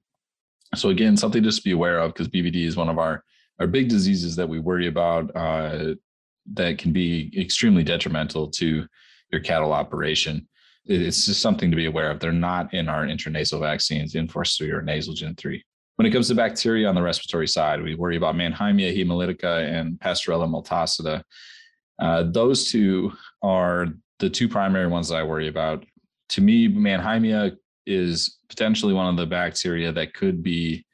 So 0.75 0.89
again, 0.89 1.17
something 1.17 1.43
just 1.43 1.59
to 1.59 1.65
be 1.65 1.73
aware 1.73 1.99
of 1.99 2.15
because 2.15 2.29
BVD 2.29 2.65
is 2.65 2.77
one 2.77 2.89
of 2.89 2.99
our 2.99 3.23
our 3.61 3.67
big 3.67 3.89
diseases 3.89 4.37
that 4.37 4.49
we 4.49 4.59
worry 4.59 4.87
about 4.89 5.35
uh, 5.35 5.95
that 6.53 6.79
can 6.79 6.93
be 6.93 7.33
extremely 7.39 7.83
detrimental 7.83 8.49
to 8.49 8.87
your 9.31 9.41
cattle 9.41 9.73
operation 9.73 10.47
it's 10.87 11.27
just 11.27 11.43
something 11.43 11.71
to 11.71 11.77
be 11.77 11.87
aware 11.87 12.11
of. 12.11 12.21
They're 12.21 12.33
not 12.33 12.73
in 12.73 12.89
our 12.89 13.05
intranasal 13.05 13.61
vaccines, 13.61 14.15
Enforce 14.15 14.57
3 14.57 14.71
or 14.71 14.83
Nasalgen 14.83 15.37
3. 15.37 15.65
When 15.97 16.07
it 16.07 16.11
comes 16.11 16.29
to 16.29 16.35
bacteria 16.35 16.89
on 16.89 16.95
the 16.95 17.03
respiratory 17.03 17.49
side, 17.49 17.83
we 17.83 17.95
worry 17.95 18.17
about 18.17 18.35
Mannheimia 18.35 18.97
hemolytica 18.97 19.67
and 19.69 19.99
Pasteurella 19.99 20.47
multocida. 20.47 21.23
Uh, 21.99 22.25
those 22.31 22.71
two 22.71 23.13
are 23.43 23.87
the 24.19 24.29
two 24.29 24.49
primary 24.49 24.87
ones 24.87 25.09
that 25.09 25.17
I 25.17 25.23
worry 25.23 25.49
about. 25.49 25.85
To 26.31 26.41
me, 26.41 26.69
Mannheimia 26.69 27.57
is 27.87 28.39
potentially 28.49 28.93
one 28.93 29.07
of 29.07 29.17
the 29.17 29.27
bacteria 29.27 29.93
that 29.93 30.13
could 30.13 30.43
be 30.43 30.85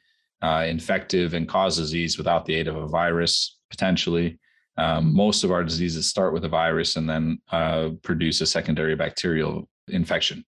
uh, 0.40 0.64
infective 0.68 1.34
and 1.34 1.48
cause 1.48 1.76
disease 1.76 2.16
without 2.16 2.44
the 2.44 2.54
aid 2.54 2.68
of 2.68 2.76
a 2.76 2.86
virus, 2.86 3.58
potentially. 3.70 4.38
Um, 4.76 5.14
most 5.14 5.44
of 5.44 5.50
our 5.50 5.64
diseases 5.64 6.08
start 6.08 6.32
with 6.32 6.44
a 6.44 6.48
virus 6.48 6.96
and 6.96 7.08
then 7.08 7.38
uh, 7.50 7.90
produce 8.02 8.40
a 8.40 8.46
secondary 8.46 8.94
bacterial 8.94 9.68
infection. 9.88 10.44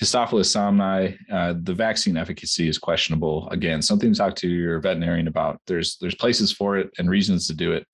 Histophilus 0.00 0.50
somni, 0.54 1.16
uh, 1.30 1.54
the 1.62 1.74
vaccine 1.74 2.16
efficacy 2.16 2.68
is 2.68 2.78
questionable. 2.78 3.48
Again, 3.50 3.82
something 3.82 4.12
to 4.12 4.18
talk 4.18 4.34
to 4.36 4.48
your 4.48 4.80
veterinarian 4.80 5.28
about. 5.28 5.60
There's 5.66 5.96
there's 6.00 6.14
places 6.14 6.52
for 6.52 6.78
it 6.78 6.90
and 6.98 7.10
reasons 7.10 7.46
to 7.48 7.54
do 7.54 7.72
it, 7.72 7.86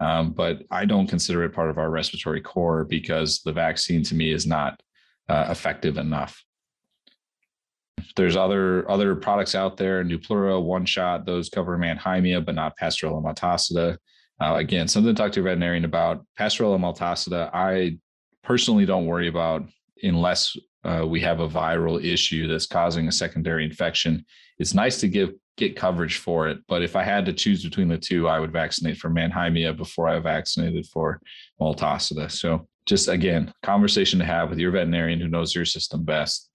um, 0.00 0.32
but 0.32 0.62
I 0.70 0.84
don't 0.84 1.06
consider 1.06 1.44
it 1.44 1.54
part 1.54 1.70
of 1.70 1.78
our 1.78 1.90
respiratory 1.90 2.40
core 2.40 2.84
because 2.84 3.40
the 3.44 3.52
vaccine 3.52 4.02
to 4.04 4.14
me 4.14 4.32
is 4.32 4.46
not 4.46 4.80
uh, 5.28 5.46
effective 5.50 5.98
enough. 5.98 6.42
There's 8.16 8.36
other 8.36 8.88
other 8.90 9.14
products 9.14 9.54
out 9.54 9.76
there, 9.76 10.04
Nuplura, 10.04 10.62
One 10.62 10.84
Shot, 10.84 11.26
those 11.26 11.48
cover 11.48 11.78
Mannheimia, 11.78 12.44
but 12.44 12.54
not 12.54 12.76
Pasteurella 12.80 13.22
multocida. 13.22 13.96
Uh, 14.40 14.56
again, 14.56 14.86
something 14.86 15.14
to 15.14 15.20
talk 15.20 15.32
to 15.32 15.40
your 15.40 15.44
veterinarian 15.44 15.84
about. 15.84 16.24
Pasteurella 16.38 16.78
multocida, 16.78 17.50
I 17.54 17.98
personally 18.42 18.84
don't 18.84 19.06
worry 19.06 19.28
about 19.28 19.66
unless 20.02 20.56
uh, 20.84 21.04
we 21.06 21.20
have 21.20 21.40
a 21.40 21.48
viral 21.48 22.02
issue 22.02 22.46
that's 22.46 22.66
causing 22.66 23.08
a 23.08 23.12
secondary 23.12 23.64
infection. 23.64 24.24
It's 24.58 24.74
nice 24.74 25.00
to 25.00 25.08
give 25.08 25.32
get 25.56 25.74
coverage 25.74 26.18
for 26.18 26.48
it, 26.48 26.58
but 26.68 26.82
if 26.82 26.96
I 26.96 27.02
had 27.02 27.24
to 27.26 27.32
choose 27.32 27.64
between 27.64 27.88
the 27.88 27.96
two, 27.96 28.28
I 28.28 28.38
would 28.38 28.52
vaccinate 28.52 28.98
for 28.98 29.08
Mannheimia 29.08 29.74
before 29.74 30.06
I 30.06 30.18
vaccinated 30.18 30.86
for 30.86 31.18
Multocida. 31.58 32.30
So 32.30 32.68
just 32.84 33.08
again, 33.08 33.52
conversation 33.62 34.18
to 34.18 34.24
have 34.24 34.50
with 34.50 34.58
your 34.58 34.70
veterinarian 34.70 35.18
who 35.18 35.28
knows 35.28 35.54
your 35.54 35.64
system 35.64 36.04
best. 36.04 36.50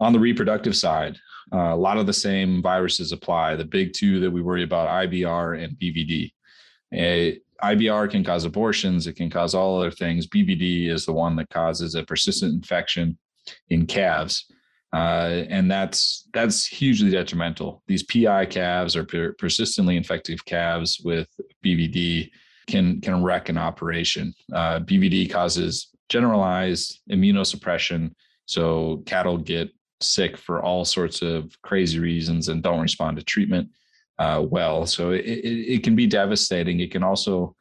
On 0.00 0.12
the 0.12 0.18
reproductive 0.18 0.76
side, 0.76 1.18
uh, 1.52 1.74
a 1.74 1.76
lot 1.76 1.98
of 1.98 2.06
the 2.06 2.12
same 2.12 2.62
viruses 2.62 3.12
apply. 3.12 3.56
The 3.56 3.64
big 3.64 3.92
two 3.92 4.20
that 4.20 4.30
we 4.30 4.42
worry 4.42 4.62
about, 4.62 4.88
IBR 4.88 5.62
and 5.62 5.76
BVD. 5.78 6.32
IBR 7.62 8.10
can 8.10 8.24
cause 8.24 8.44
abortions, 8.44 9.06
it 9.06 9.14
can 9.14 9.30
cause 9.30 9.54
all 9.54 9.78
other 9.78 9.90
things. 9.90 10.26
BVD 10.26 10.88
is 10.88 11.04
the 11.04 11.12
one 11.12 11.36
that 11.36 11.50
causes 11.50 11.94
a 11.94 12.02
persistent 12.02 12.54
infection 12.54 13.18
in 13.70 13.86
calves. 13.86 14.46
Uh, 14.92 15.44
and 15.50 15.70
that's 15.70 16.28
that's 16.32 16.66
hugely 16.66 17.10
detrimental. 17.10 17.82
These 17.86 18.04
PI 18.04 18.46
calves 18.46 18.96
or 18.96 19.04
per- 19.04 19.34
persistently 19.34 19.96
infective 19.96 20.44
calves 20.46 21.00
with 21.04 21.28
BVD 21.64 22.30
can 22.66 23.00
can 23.00 23.22
wreck 23.22 23.50
an 23.50 23.58
operation. 23.58 24.32
Uh, 24.52 24.80
BVD 24.80 25.30
causes 25.30 25.88
generalized 26.08 27.00
immunosuppression, 27.10 28.14
so 28.46 29.02
cattle 29.04 29.36
get 29.36 29.70
sick 30.00 30.38
for 30.38 30.62
all 30.62 30.84
sorts 30.84 31.20
of 31.20 31.60
crazy 31.62 31.98
reasons 31.98 32.48
and 32.48 32.62
don't 32.62 32.80
respond 32.80 33.16
to 33.16 33.22
treatment 33.22 33.68
uh, 34.18 34.44
well. 34.48 34.86
So 34.86 35.12
it, 35.12 35.24
it, 35.24 35.74
it, 35.74 35.82
can 35.84 35.94
be 35.94 36.06
devastating. 36.06 36.80
It 36.80 36.90
can 36.90 37.02
also 37.02 37.54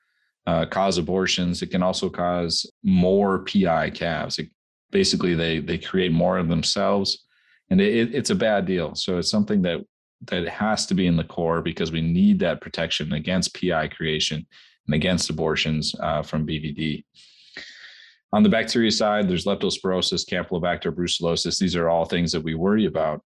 uh, 0.46 0.66
cause 0.66 0.98
abortions. 0.98 1.62
It 1.62 1.68
can 1.68 1.84
also 1.84 2.10
cause 2.10 2.70
more 2.84 3.44
PI 3.46 3.92
calves. 3.92 4.40
It, 4.40 4.50
basically, 4.92 5.36
they 5.36 5.60
they 5.60 5.78
create 5.78 6.12
more 6.12 6.38
of 6.38 6.48
themselves, 6.48 7.26
and 7.70 7.80
it, 7.80 8.16
it's 8.16 8.30
a 8.30 8.36
bad 8.36 8.66
deal. 8.66 8.96
So 8.96 9.18
it's 9.18 9.30
something 9.30 9.62
that 9.64 9.82
that 10.26 10.48
has 10.48 10.86
to 10.88 10.96
be 10.96 11.06
in 11.06 11.16
the 11.16 11.24
core 11.24 11.62
because 11.62 11.92
we 11.92 12.02
need 12.02 12.40
that 12.40 12.62
protection 12.62 13.14
against 13.14 13.60
PI 13.60 13.90
creation 13.90 14.46
and 14.88 14.96
against 14.96 15.30
abortions 15.30 15.94
uh, 16.00 16.24
from 16.24 16.48
BVD. 16.48 17.04
On 18.34 18.44
the 18.44 18.50
bacteria 18.50 18.92
side, 18.92 19.30
there's 19.30 19.46
leptospirosis, 19.46 20.28
Campylobacter 20.28 20.94
brucellosis. 20.94 21.60
These 21.60 21.76
are 21.76 21.88
all 21.88 22.06
things 22.06 22.32
that 22.32 22.44
we 22.44 22.56
worry 22.56 22.86
about 22.86 23.22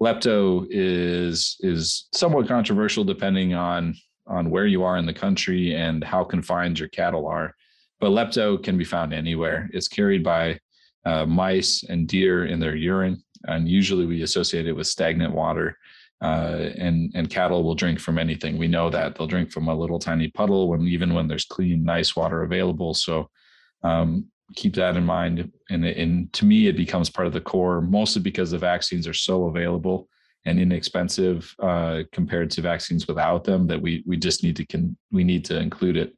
lepto 0.00 0.66
is 0.70 1.56
is 1.60 2.08
somewhat 2.12 2.48
controversial 2.48 3.04
depending 3.04 3.54
on 3.54 3.94
on 4.26 4.50
where 4.50 4.66
you 4.66 4.82
are 4.82 4.96
in 4.96 5.06
the 5.06 5.14
country 5.14 5.74
and 5.74 6.02
how 6.02 6.24
confined 6.24 6.78
your 6.78 6.88
cattle 6.88 7.26
are 7.26 7.54
but 8.00 8.10
lepto 8.10 8.62
can 8.62 8.76
be 8.76 8.84
found 8.84 9.14
anywhere. 9.14 9.70
It's 9.72 9.88
carried 9.88 10.22
by 10.22 10.58
uh, 11.06 11.26
mice 11.26 11.84
and 11.84 12.08
deer 12.08 12.46
in 12.46 12.60
their 12.60 12.74
urine 12.74 13.22
and 13.44 13.68
usually 13.68 14.06
we 14.06 14.22
associate 14.22 14.66
it 14.66 14.72
with 14.72 14.86
stagnant 14.86 15.32
water 15.34 15.76
uh, 16.22 16.70
and 16.76 17.12
and 17.14 17.28
cattle 17.28 17.62
will 17.62 17.74
drink 17.74 18.00
from 18.00 18.18
anything. 18.18 18.56
We 18.56 18.68
know 18.68 18.88
that. 18.90 19.14
They'll 19.14 19.26
drink 19.26 19.50
from 19.50 19.68
a 19.68 19.74
little 19.74 19.98
tiny 19.98 20.28
puddle 20.28 20.68
when 20.68 20.82
even 20.82 21.12
when 21.12 21.28
there's 21.28 21.44
clean 21.44 21.84
nice 21.84 22.16
water 22.16 22.42
available. 22.42 22.94
So 22.94 23.28
um, 23.82 24.26
keep 24.54 24.74
that 24.74 24.96
in 24.96 25.04
mind. 25.04 25.50
And, 25.70 25.84
and 25.84 26.32
to 26.34 26.44
me, 26.44 26.66
it 26.66 26.76
becomes 26.76 27.10
part 27.10 27.26
of 27.26 27.32
the 27.32 27.40
core, 27.40 27.80
mostly 27.80 28.22
because 28.22 28.50
the 28.50 28.58
vaccines 28.58 29.06
are 29.08 29.14
so 29.14 29.46
available 29.46 30.08
and 30.44 30.60
inexpensive 30.60 31.54
uh, 31.60 32.02
compared 32.12 32.50
to 32.50 32.60
vaccines 32.60 33.08
without 33.08 33.44
them 33.44 33.66
that 33.66 33.80
we 33.80 34.02
we 34.06 34.16
just 34.16 34.42
need 34.42 34.56
to 34.56 34.66
can 34.66 34.96
we 35.10 35.24
need 35.24 35.44
to 35.46 35.58
include 35.58 35.96
it. 35.96 36.14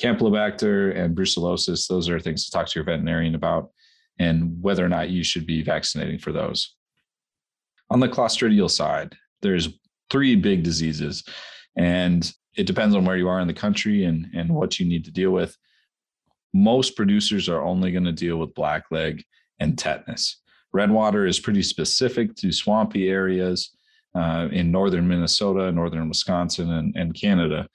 Campylobacter 0.00 0.96
and 0.96 1.14
brucellosis; 1.14 1.86
those 1.86 2.08
are 2.08 2.18
things 2.18 2.46
to 2.46 2.50
talk 2.50 2.66
to 2.66 2.78
your 2.78 2.84
veterinarian 2.84 3.34
about, 3.34 3.70
and 4.18 4.60
whether 4.62 4.84
or 4.84 4.88
not 4.88 5.10
you 5.10 5.22
should 5.22 5.46
be 5.46 5.62
vaccinating 5.62 6.18
for 6.18 6.32
those. 6.32 6.74
On 7.90 8.00
the 8.00 8.08
clostridial 8.08 8.70
side, 8.70 9.14
there's 9.42 9.68
three 10.08 10.34
big 10.34 10.62
diseases, 10.62 11.22
and 11.76 12.32
it 12.56 12.66
depends 12.66 12.94
on 12.94 13.04
where 13.04 13.18
you 13.18 13.28
are 13.28 13.40
in 13.40 13.48
the 13.48 13.54
country 13.54 14.04
and 14.04 14.28
and 14.34 14.54
what 14.54 14.80
you 14.80 14.86
need 14.86 15.04
to 15.04 15.10
deal 15.10 15.30
with 15.30 15.56
most 16.52 16.96
producers 16.96 17.48
are 17.48 17.62
only 17.62 17.92
going 17.92 18.04
to 18.04 18.12
deal 18.12 18.36
with 18.36 18.54
blackleg 18.54 19.22
and 19.58 19.78
tetanus. 19.78 20.40
Redwater 20.72 21.26
is 21.26 21.40
pretty 21.40 21.62
specific 21.62 22.34
to 22.36 22.52
swampy 22.52 23.08
areas 23.08 23.76
uh, 24.14 24.48
in 24.50 24.70
northern 24.70 25.06
Minnesota, 25.06 25.70
northern 25.72 26.08
Wisconsin, 26.08 26.70
and, 26.72 26.96
and 26.96 27.14
Canada. 27.14 27.68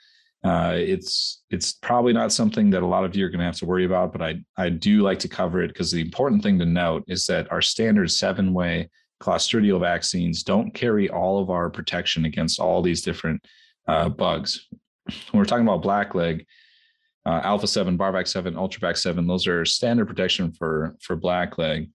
Uh, 0.43 0.73
it's 0.75 1.43
it's 1.49 1.73
probably 1.73 2.13
not 2.13 2.31
something 2.31 2.69
that 2.69 2.83
a 2.83 2.87
lot 2.87 3.03
of 3.03 3.15
you 3.15 3.25
are 3.25 3.29
going 3.29 3.39
to 3.39 3.45
have 3.45 3.57
to 3.57 3.65
worry 3.65 3.85
about, 3.85 4.11
but 4.11 4.21
I 4.21 4.35
I 4.55 4.69
do 4.69 5.01
like 5.01 5.19
to 5.19 5.27
cover 5.27 5.61
it 5.61 5.69
because 5.69 5.91
the 5.91 6.01
important 6.01 6.43
thing 6.43 6.59
to 6.59 6.65
note 6.65 7.03
is 7.07 7.25
that 7.25 7.51
our 7.51 7.61
standard 7.61 8.11
seven 8.11 8.53
way 8.53 8.89
clostridial 9.19 9.79
vaccines 9.79 10.43
don't 10.43 10.73
carry 10.73 11.09
all 11.09 11.39
of 11.41 11.49
our 11.49 11.69
protection 11.69 12.25
against 12.25 12.59
all 12.59 12.81
these 12.81 13.01
different 13.01 13.43
uh, 13.87 14.09
bugs. 14.09 14.67
When 15.31 15.39
we're 15.39 15.45
talking 15.45 15.67
about 15.67 15.83
blackleg, 15.83 16.45
uh, 17.27 17.41
Alpha 17.43 17.67
7, 17.67 17.97
Barvac 17.97 18.25
7, 18.25 18.53
UltraBac 18.53 18.97
7, 18.97 19.27
those 19.27 19.47
are 19.47 19.65
standard 19.65 20.07
protection 20.07 20.49
for, 20.53 20.95
for 21.01 21.17
black 21.17 21.57
leg. 21.57 21.89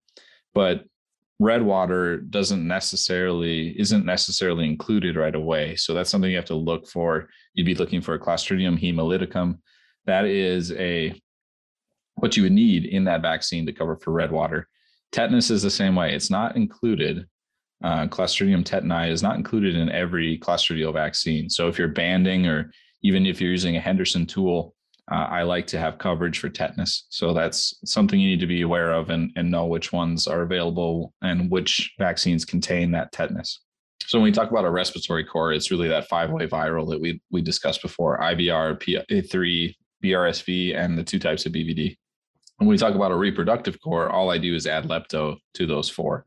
But 0.52 0.84
red 1.40 1.62
water 1.62 2.18
doesn't 2.18 2.66
necessarily 2.68 3.70
isn't 3.80 4.04
necessarily 4.04 4.66
included 4.66 5.16
right 5.16 5.34
away. 5.34 5.74
So 5.76 5.94
that's 5.94 6.10
something 6.10 6.30
you 6.30 6.36
have 6.36 6.44
to 6.46 6.54
look 6.54 6.86
for. 6.86 7.30
You'd 7.54 7.64
be 7.64 7.74
looking 7.74 8.02
for 8.02 8.12
a 8.12 8.18
clostridium 8.18 8.78
hemolyticum. 8.78 9.58
That 10.04 10.26
is 10.26 10.70
a 10.72 11.18
what 12.16 12.36
you 12.36 12.42
would 12.42 12.52
need 12.52 12.84
in 12.84 13.04
that 13.04 13.22
vaccine 13.22 13.64
to 13.64 13.72
cover 13.72 13.96
for 13.96 14.12
red 14.12 14.30
water. 14.30 14.68
Tetanus 15.12 15.50
is 15.50 15.62
the 15.62 15.70
same 15.70 15.96
way. 15.96 16.14
It's 16.14 16.30
not 16.30 16.56
included. 16.56 17.26
Uh, 17.82 18.06
clostridium 18.06 18.62
tetani 18.62 19.10
is 19.10 19.22
not 19.22 19.36
included 19.36 19.76
in 19.76 19.88
every 19.88 20.38
clostridial 20.38 20.92
vaccine. 20.92 21.48
So 21.48 21.68
if 21.68 21.78
you're 21.78 21.88
banding 21.88 22.46
or 22.46 22.70
even 23.02 23.24
if 23.24 23.40
you're 23.40 23.50
using 23.50 23.76
a 23.76 23.80
henderson 23.80 24.26
tool 24.26 24.74
uh, 25.11 25.26
I 25.30 25.42
like 25.42 25.66
to 25.68 25.78
have 25.78 25.99
coverage 25.99 26.38
for 26.38 26.49
tetanus. 26.49 27.06
So 27.09 27.35
that's 27.35 27.75
something 27.85 28.21
you 28.21 28.30
need 28.30 28.40
to 28.40 28.47
be 28.47 28.62
aware 28.62 28.92
of 28.92 29.11
and, 29.11 29.32
and 29.37 29.50
know 29.50 29.66
which 29.66 29.92
ones 29.92 30.26
are 30.28 30.42
available 30.42 31.12
and 31.23 31.50
which 31.50 31.92
vaccines 31.99 32.44
contain 32.44 32.92
that 32.92 33.12
tetanus. 33.12 33.61
So 34.06 34.18
when 34.18 34.25
we 34.25 34.32
talk 34.32 34.50
about 34.50 34.64
a 34.64 34.71
respiratory 34.71 35.25
core, 35.25 35.52
it's 35.52 35.71
really 35.71 35.88
that 35.88 36.09
five-way 36.09 36.47
viral 36.47 36.88
that 36.90 37.00
we 37.00 37.21
we 37.30 37.40
discussed 37.40 37.82
before: 37.82 38.18
IBR, 38.18 38.80
PI3, 38.82 39.75
BRSV, 40.02 40.76
and 40.76 40.99
the 40.99 41.04
two 41.04 41.18
types 41.18 41.47
of 41.47 41.52
BVD. 41.52 41.97
When 42.59 42.68
we 42.68 42.76
talk 42.76 42.94
about 42.94 43.12
a 43.12 43.16
reproductive 43.16 43.80
core, 43.80 44.11
all 44.11 44.30
I 44.30 44.38
do 44.38 44.54
is 44.54 44.66
add 44.66 44.85
lepto 44.85 45.37
to 45.54 45.66
those 45.66 45.88
four. 45.88 46.26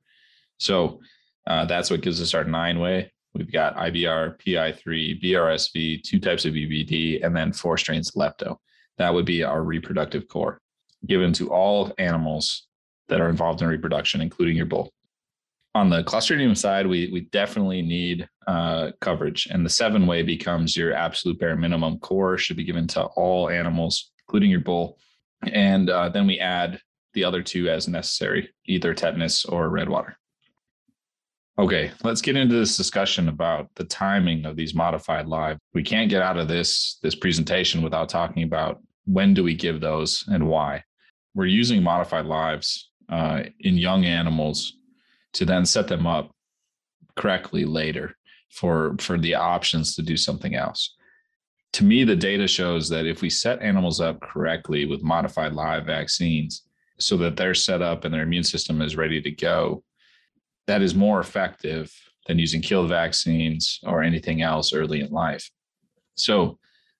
So 0.58 1.02
uh, 1.48 1.66
that's 1.66 1.92
what 1.92 2.02
gives 2.02 2.22
us 2.22 2.34
our 2.34 2.44
nine-way. 2.44 3.12
We've 3.36 3.52
got 3.52 3.76
IBR, 3.76 4.40
PI3, 4.40 5.22
BRSV, 5.22 6.04
two 6.04 6.20
types 6.20 6.46
of 6.46 6.54
BVD, 6.54 7.24
and 7.24 7.36
then 7.36 7.52
four 7.52 7.78
strains 7.78 8.10
of 8.10 8.16
lepto. 8.16 8.56
That 8.98 9.14
would 9.14 9.26
be 9.26 9.44
our 9.44 9.62
reproductive 9.62 10.28
core 10.30 10.62
given 11.06 11.34
to 11.34 11.52
all 11.52 11.94
animals 12.00 12.68
that 13.10 13.22
are 13.22 13.30
involved 13.30 13.62
in 13.62 13.68
reproduction, 13.68 14.22
including 14.22 14.56
your 14.56 14.66
bull. 14.66 14.92
On 15.76 15.90
the 15.90 16.04
Clostridium 16.04 16.58
side, 16.58 16.88
we, 16.88 17.10
we 17.12 17.22
definitely 17.32 17.82
need 17.82 18.28
uh, 18.48 18.92
coverage, 19.02 19.48
and 19.52 19.66
the 19.66 19.70
seven 19.70 20.08
way 20.08 20.24
becomes 20.24 20.76
your 20.76 20.94
absolute 20.94 21.38
bare 21.38 21.58
minimum 21.58 22.00
core, 22.00 22.38
should 22.38 22.56
be 22.56 22.64
given 22.64 22.88
to 22.88 23.04
all 23.04 23.50
animals, 23.50 24.12
including 24.26 24.50
your 24.50 24.62
bull. 24.62 24.98
And 25.44 25.90
uh, 25.90 26.10
then 26.10 26.26
we 26.26 26.40
add 26.40 26.80
the 27.14 27.26
other 27.26 27.44
two 27.44 27.70
as 27.70 27.88
necessary, 27.88 28.50
either 28.66 28.94
tetanus 28.94 29.44
or 29.44 29.70
red 29.70 29.90
water. 29.90 30.18
Okay, 31.58 31.92
let's 32.04 32.22
get 32.22 32.36
into 32.36 32.56
this 32.56 32.76
discussion 32.76 33.30
about 33.30 33.70
the 33.76 33.86
timing 33.86 34.46
of 34.46 34.58
these 34.58 34.76
modified 34.76 35.28
live. 35.28 35.58
We 35.74 35.84
can't 35.84 36.10
get 36.10 36.22
out 36.22 36.38
of 36.38 36.50
this 36.50 37.00
this 37.02 37.16
presentation 37.16 37.82
without 37.82 38.10
talking 38.10 38.44
about 38.44 38.82
when 39.06 39.34
do 39.34 39.44
we 39.44 39.56
give 39.56 39.80
those 39.80 40.26
and 40.28 40.48
why. 40.48 40.84
We're 41.34 41.46
using 41.46 41.82
modified 41.82 42.26
lives 42.26 42.90
uh, 43.08 43.44
in 43.62 43.78
young 43.78 44.04
animals 44.04 44.74
to 45.34 45.46
then 45.46 45.66
set 45.66 45.88
them 45.88 46.06
up 46.06 46.32
correctly 47.16 47.64
later 47.64 48.16
for 48.50 48.98
for 49.00 49.18
the 49.18 49.36
options 49.36 49.96
to 49.96 50.02
do 50.02 50.18
something 50.18 50.56
else. 50.56 50.96
To 51.74 51.86
me, 51.86 52.04
the 52.04 52.18
data 52.18 52.48
shows 52.48 52.90
that 52.90 53.06
if 53.06 53.22
we 53.22 53.30
set 53.30 53.62
animals 53.62 54.02
up 54.02 54.20
correctly 54.20 54.86
with 54.86 55.04
modified 55.04 55.54
live 55.54 55.86
vaccines, 55.86 56.64
so 57.00 57.16
that 57.18 57.38
they're 57.38 57.54
set 57.54 57.82
up 57.82 58.04
and 58.04 58.14
their 58.14 58.24
immune 58.24 58.44
system 58.44 58.82
is 58.82 58.96
ready 58.96 59.22
to 59.22 59.32
go, 59.32 59.84
that 60.68 60.82
is 60.82 60.96
more 60.96 61.20
effective 61.20 61.94
than 62.28 62.40
using 62.40 62.62
killed 62.62 62.90
vaccines 62.90 63.80
or 63.84 64.02
anything 64.02 64.42
else 64.42 64.74
early 64.74 65.02
in 65.02 65.12
life. 65.12 65.50
So, 66.16 66.58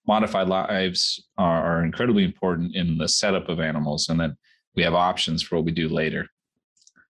modified 0.08 0.48
lives 0.48 1.24
are, 1.38 1.80
are, 1.80 1.84
incredibly 1.84 2.24
important 2.24 2.76
in 2.76 2.98
the 2.98 3.08
setup 3.08 3.50
of 3.50 3.60
animals, 3.60 4.10
and 4.10 4.20
then 4.20 4.38
we 4.76 4.84
have 4.84 4.94
options 4.94 5.42
for 5.42 5.56
what 5.56 5.66
we 5.66 5.72
do 5.72 5.90
later. 5.90 6.28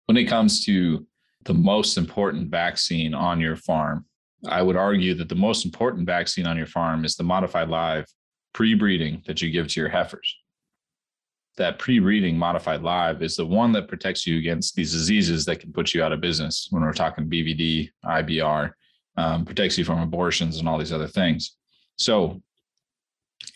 When 0.07 0.17
it 0.17 0.25
comes 0.25 0.64
to 0.64 1.07
the 1.45 1.52
most 1.55 1.99
important 1.99 2.50
vaccine 2.50 3.12
on 3.12 3.40
your 3.40 3.57
farm, 3.57 4.07
I 4.49 4.62
would 4.62 4.76
argue 4.76 5.14
that 5.14 5.28
the 5.28 5.35
most 5.35 5.67
important 5.67 6.07
vaccine 6.07 6.47
on 6.47 6.57
your 6.57 6.67
farm 6.67 7.05
is 7.05 7.17
the 7.17 7.25
modified 7.25 7.69
live 7.69 8.07
pre 8.55 8.75
breeding 8.75 9.23
that 9.26 9.43
you 9.43 9.50
give 9.50 9.68
to 9.68 9.81
your 9.81 9.90
heifers 9.90 10.35
that 11.59 11.79
pre-breeding 11.79 12.38
modified 12.38 12.83
live 12.83 13.23
is 13.23 13.37
the 13.37 13.44
one 13.44 13.73
that 13.73 13.88
protects 13.88 14.27
you 14.27 14.38
against 14.38 14.75
these 14.75 14.92
diseases 14.92 15.44
that 15.44 15.61
can 15.61 15.73
put 15.73 15.92
you 15.92 16.03
out 16.03 16.12
of 16.12 16.21
business 16.21 16.68
when 16.71 16.83
we're 16.83 16.92
talking 16.92 17.29
bvd 17.29 17.90
ibr 18.07 18.73
um, 19.16 19.44
protects 19.44 19.77
you 19.77 19.85
from 19.85 20.01
abortions 20.01 20.59
and 20.59 20.68
all 20.68 20.79
these 20.79 20.92
other 20.92 21.09
things. 21.09 21.57
So 21.97 22.40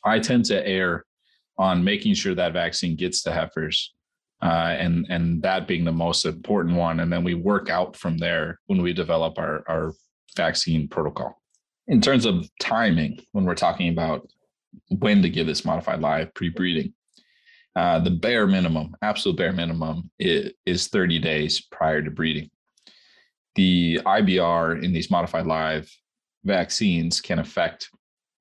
i 0.04 0.18
tend 0.18 0.44
to 0.46 0.66
err 0.66 1.04
on 1.58 1.84
making 1.84 2.14
sure 2.14 2.34
that 2.34 2.52
vaccine 2.52 2.96
gets 2.96 3.22
to 3.22 3.32
heifers 3.32 3.94
uh, 4.42 4.74
and 4.78 5.06
and 5.08 5.40
that 5.42 5.68
being 5.68 5.84
the 5.84 5.92
most 5.92 6.26
important 6.26 6.76
one 6.76 7.00
and 7.00 7.12
then 7.12 7.22
we 7.22 7.34
work 7.34 7.70
out 7.70 7.96
from 7.96 8.18
there 8.18 8.58
when 8.66 8.82
we 8.82 8.92
develop 8.92 9.38
our 9.38 9.64
our 9.68 9.92
vaccine 10.36 10.88
protocol. 10.88 11.40
In 11.86 12.00
terms 12.00 12.24
of 12.26 12.48
timing 12.58 13.20
when 13.32 13.44
we're 13.44 13.54
talking 13.54 13.90
about 13.90 14.28
when 14.88 15.22
to 15.22 15.28
give 15.28 15.46
this 15.46 15.64
modified 15.64 16.00
live 16.00 16.32
pre-breeding 16.34 16.94
uh, 17.74 17.98
the 18.00 18.10
bare 18.10 18.46
minimum, 18.46 18.94
absolute 19.02 19.36
bare 19.36 19.52
minimum, 19.52 20.10
is, 20.18 20.52
is 20.66 20.88
30 20.88 21.18
days 21.18 21.60
prior 21.60 22.02
to 22.02 22.10
breeding. 22.10 22.50
The 23.54 24.00
IBR 24.04 24.82
in 24.82 24.92
these 24.92 25.10
modified 25.10 25.46
live 25.46 25.90
vaccines 26.44 27.20
can 27.20 27.38
affect 27.38 27.88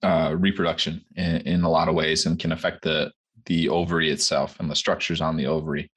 uh, 0.03 0.35
reproduction 0.37 1.05
in, 1.15 1.37
in, 1.41 1.63
a 1.63 1.69
lot 1.69 1.87
of 1.87 1.95
ways 1.95 2.25
and 2.25 2.39
can 2.39 2.51
affect 2.51 2.83
the 2.83 3.11
the 3.45 3.69
ovary 3.69 4.09
itself 4.11 4.59
and 4.59 4.69
the 4.69 4.75
structures 4.75 5.21
on 5.21 5.35
the 5.35 5.47
ovary 5.47 5.91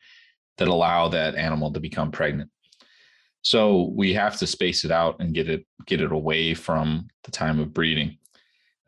that 0.58 0.68
allow 0.68 1.08
that 1.08 1.34
animal 1.34 1.72
to 1.72 1.80
become 1.80 2.10
pregnant. 2.10 2.50
So 3.42 3.92
we 3.94 4.14
have 4.14 4.38
to 4.38 4.46
space 4.46 4.84
it 4.84 4.90
out 4.90 5.16
and 5.20 5.34
get 5.34 5.48
it 5.48 5.66
get 5.86 6.00
it 6.00 6.12
away 6.12 6.54
from 6.54 7.08
the 7.24 7.30
time 7.30 7.60
of 7.60 7.74
breeding. 7.74 8.18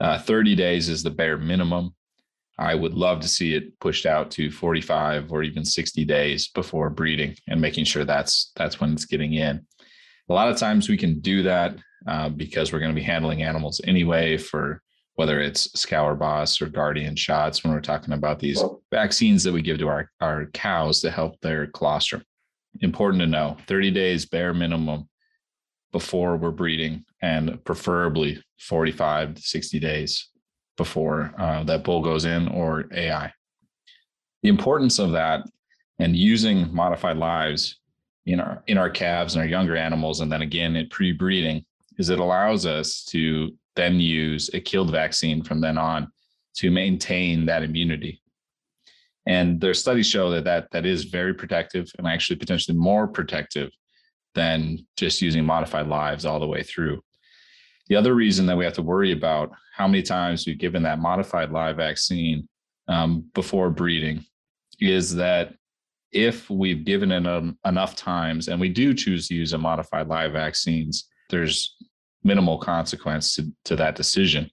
Uh, 0.01 0.19
30 0.19 0.55
days 0.55 0.89
is 0.89 1.03
the 1.03 1.11
bare 1.11 1.39
minimum. 1.39 1.95
I 2.59 2.75
would 2.75 2.95
love 2.95 3.21
to 3.21 3.29
see 3.29 3.55
it 3.55 3.79
pushed 3.81 4.07
out 4.07 4.31
to 4.33 4.51
45 4.51 5.31
or 5.31 5.43
even 5.43 5.65
60 5.65 6.05
days 6.05 6.49
before 6.49 6.89
breeding 6.89 7.37
and 7.49 7.61
making 7.61 7.85
sure 7.85 8.05
that's 8.05 8.53
that's 8.57 8.81
when 8.81 8.93
it's 8.93 9.05
getting 9.05 9.35
in. 9.35 9.67
A 10.29 10.33
lot 10.33 10.49
of 10.49 10.57
times 10.57 10.89
we 10.89 10.97
can 10.97 11.21
do 11.21 11.43
that 11.43 11.77
uh, 12.07 12.29
because 12.31 12.73
we're 12.73 12.81
going 12.81 12.95
to 12.95 13.01
be 13.01 13.03
handling 13.03 13.43
animals 13.43 13.81
anyway 13.85 14.37
for 14.37 14.83
whether 15.17 15.41
it's 15.41 15.69
ScourBos 15.69 16.61
or 16.61 16.67
guardian 16.67 17.17
shots 17.17 17.63
when 17.63 17.73
we're 17.73 17.81
talking 17.81 18.13
about 18.13 18.39
these 18.39 18.63
vaccines 18.91 19.43
that 19.45 19.53
we 19.53 19.63
give 19.63 19.79
to 19.79 19.89
our, 19.89 20.11
our 20.21 20.47
cows 20.53 21.01
to 21.01 21.11
help 21.11 21.41
their 21.41 21.67
colostrum. 21.69 22.23
Important 22.81 23.23
to 23.23 23.27
know 23.27 23.57
30 23.67 23.91
days 23.93 24.27
bare 24.27 24.53
minimum 24.53 25.09
before 25.93 26.37
we're 26.37 26.51
breeding 26.51 27.05
and 27.23 27.63
preferably 27.65 28.43
45 28.59 29.37
to 29.37 29.43
60 29.43 29.79
days 29.79 30.29
before 30.77 31.35
uh, 31.39 31.65
that 31.65 31.85
bull 31.85 32.03
goes 32.03 32.25
in 32.25 32.49
or 32.49 32.85
AI. 32.93 33.33
The 34.43 34.49
importance 34.49 34.99
of 34.99 35.13
that 35.13 35.47
and 35.99 36.15
using 36.15 36.73
modified 36.75 37.17
lives 37.17 37.81
in 38.27 38.41
our 38.41 38.63
in 38.67 38.77
our 38.77 38.91
calves 38.91 39.35
and 39.35 39.43
our 39.43 39.49
younger 39.49 39.77
animals, 39.77 40.21
and 40.21 40.31
then 40.31 40.43
again 40.43 40.77
at 40.77 40.91
pre-breeding, 40.91 41.65
is 41.99 42.11
it 42.11 42.19
allows 42.19 42.67
us 42.67 43.05
to 43.05 43.51
then 43.77 44.01
use 44.01 44.51
a 44.53 44.61
killed 44.61 44.91
vaccine 44.91 45.43
from 45.43 45.61
then 45.61 45.79
on 45.79 46.11
to 46.57 46.71
maintain 46.71 47.47
that 47.47 47.63
immunity. 47.63 48.21
And 49.27 49.61
their 49.61 49.75
studies 49.75 50.09
show 50.09 50.31
that 50.31 50.45
that, 50.45 50.71
that 50.71 50.87
is 50.87 51.05
very 51.05 51.35
protective 51.35 51.91
and 51.99 52.07
actually 52.07 52.37
potentially 52.37 52.77
more 52.77 53.07
protective 53.09 53.71
than 54.35 54.87
just 54.97 55.21
using 55.21 55.45
modified 55.45 55.89
lives 55.89 56.25
all 56.25 56.39
the 56.39 56.47
way 56.47 56.63
through. 56.63 57.03
The 57.89 57.97
other 57.97 58.15
reason 58.15 58.47
that 58.47 58.57
we 58.57 58.65
have 58.65 58.75
to 58.75 58.83
worry 58.83 59.13
about 59.13 59.51
how 59.75 59.87
many 59.87 60.03
times 60.03 60.47
we've 60.47 60.59
given 60.59 60.83
that 60.83 60.99
modified 60.99 61.51
live 61.51 61.77
vaccine 61.77 62.49
um, 62.89 63.25
before 63.35 63.71
breeding 63.71 64.25
is 64.81 65.15
that 65.15 65.55
if 66.13 66.49
we've 66.51 66.85
given 66.85 67.13
it 67.13 67.27
um, 67.27 67.59
enough 67.65 67.95
times 67.97 68.49
and 68.49 68.61
we 68.61 68.69
do 68.69 68.95
choose 68.95 69.29
to 69.29 69.35
use 69.35 69.53
a 69.53 69.59
modified 69.59 70.09
live 70.09 70.33
vaccines, 70.33 71.09
there's 71.31 71.77
minimal 72.25 72.59
consequence 72.59 73.35
to, 73.35 73.53
to 73.65 73.77
that 73.77 73.97
decision. 73.97 74.51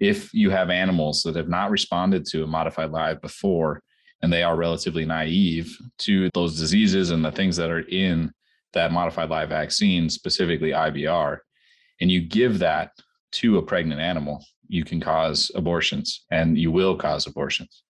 If 0.00 0.34
you 0.34 0.50
have 0.50 0.70
animals 0.70 1.22
that 1.22 1.36
have 1.36 1.48
not 1.48 1.70
responded 1.70 2.26
to 2.26 2.42
a 2.42 2.46
modified 2.46 2.90
live 2.90 3.20
before 3.22 3.80
and 4.22 4.32
they 4.32 4.42
are 4.42 4.56
relatively 4.56 5.04
naive 5.04 5.76
to 5.98 6.28
those 6.34 6.58
diseases 6.58 7.10
and 7.10 7.24
the 7.24 7.32
things 7.32 7.56
that 7.56 7.70
are 7.70 7.86
in 7.88 8.32
that 8.72 8.92
modified 8.92 9.30
live 9.30 9.50
vaccine, 9.50 10.08
specifically 10.08 10.70
IBR, 10.70 11.38
and 12.00 12.10
you 12.10 12.20
give 12.20 12.58
that 12.58 12.90
to 13.32 13.58
a 13.58 13.62
pregnant 13.62 14.00
animal, 14.00 14.44
you 14.68 14.84
can 14.84 15.00
cause 15.00 15.50
abortions 15.54 16.24
and 16.30 16.58
you 16.58 16.70
will 16.70 16.96
cause 16.96 17.26
abortions. 17.26 17.82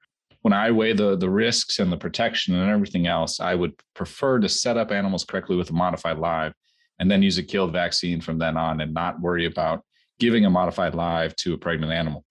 When 0.43 0.53
I 0.53 0.71
weigh 0.71 0.93
the, 0.93 1.17
the 1.17 1.31
risks 1.31 1.79
and 1.79 1.90
the 1.90 1.97
protection 1.97 2.55
and 2.55 2.71
everything 2.71 3.07
else, 3.07 3.40
I 3.40 3.55
would 3.55 3.73
prefer 3.95 4.38
to 4.40 4.49
set 4.49 4.77
up 4.77 4.90
animals 4.90 5.25
correctly 5.25 5.57
with 5.57 5.71
a 5.71 5.75
modified 5.75 6.19
live 6.19 6.53
and 6.99 7.11
then 7.11 7.23
use 7.23 7.38
a 7.38 7.43
killed 7.43 7.73
vaccine 7.73 8.21
from 8.21 8.38
then 8.38 8.57
on 8.57 8.81
and 8.81 8.93
not 8.93 9.21
worry 9.21 9.47
about 9.47 9.83
giving 10.19 10.45
a 10.45 10.51
modified 10.51 10.95
live 10.95 11.35
to 11.37 11.55
a 11.55 11.59
pregnant 11.59 11.93
animal. 11.93 12.25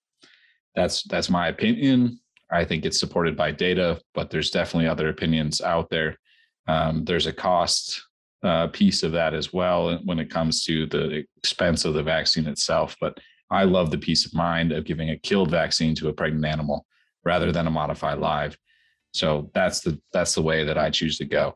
That's 0.75 1.03
that's 1.03 1.29
my 1.29 1.47
opinion. 1.47 2.19
I 2.51 2.65
think 2.65 2.85
it's 2.85 2.99
supported 2.99 3.35
by 3.35 3.51
data, 3.51 3.99
but 4.13 4.29
there's 4.29 4.51
definitely 4.51 4.87
other 4.87 5.09
opinions 5.09 5.61
out 5.61 5.89
there. 5.89 6.17
Um, 6.67 7.03
there's 7.03 7.27
a 7.27 7.33
cost 7.33 8.03
uh, 8.43 8.67
piece 8.67 9.03
of 9.03 9.11
that 9.13 9.33
as 9.33 9.53
well 9.53 9.97
when 10.03 10.19
it 10.19 10.29
comes 10.29 10.63
to 10.65 10.85
the 10.87 11.23
expense 11.37 11.85
of 11.85 11.93
the 11.93 12.03
vaccine 12.03 12.47
itself. 12.47 12.95
But 12.99 13.17
I 13.49 13.63
love 13.63 13.91
the 13.91 13.97
peace 13.97 14.25
of 14.25 14.33
mind 14.33 14.71
of 14.71 14.85
giving 14.85 15.11
a 15.11 15.17
killed 15.17 15.51
vaccine 15.51 15.95
to 15.95 16.09
a 16.09 16.13
pregnant 16.13 16.45
animal 16.45 16.85
rather 17.23 17.51
than 17.51 17.67
a 17.67 17.71
modified 17.71 18.19
live. 18.19 18.57
So 19.13 19.51
that's 19.53 19.81
the 19.81 20.01
that's 20.11 20.33
the 20.33 20.41
way 20.41 20.63
that 20.63 20.77
I 20.77 20.89
choose 20.89 21.17
to 21.19 21.25
go. 21.25 21.53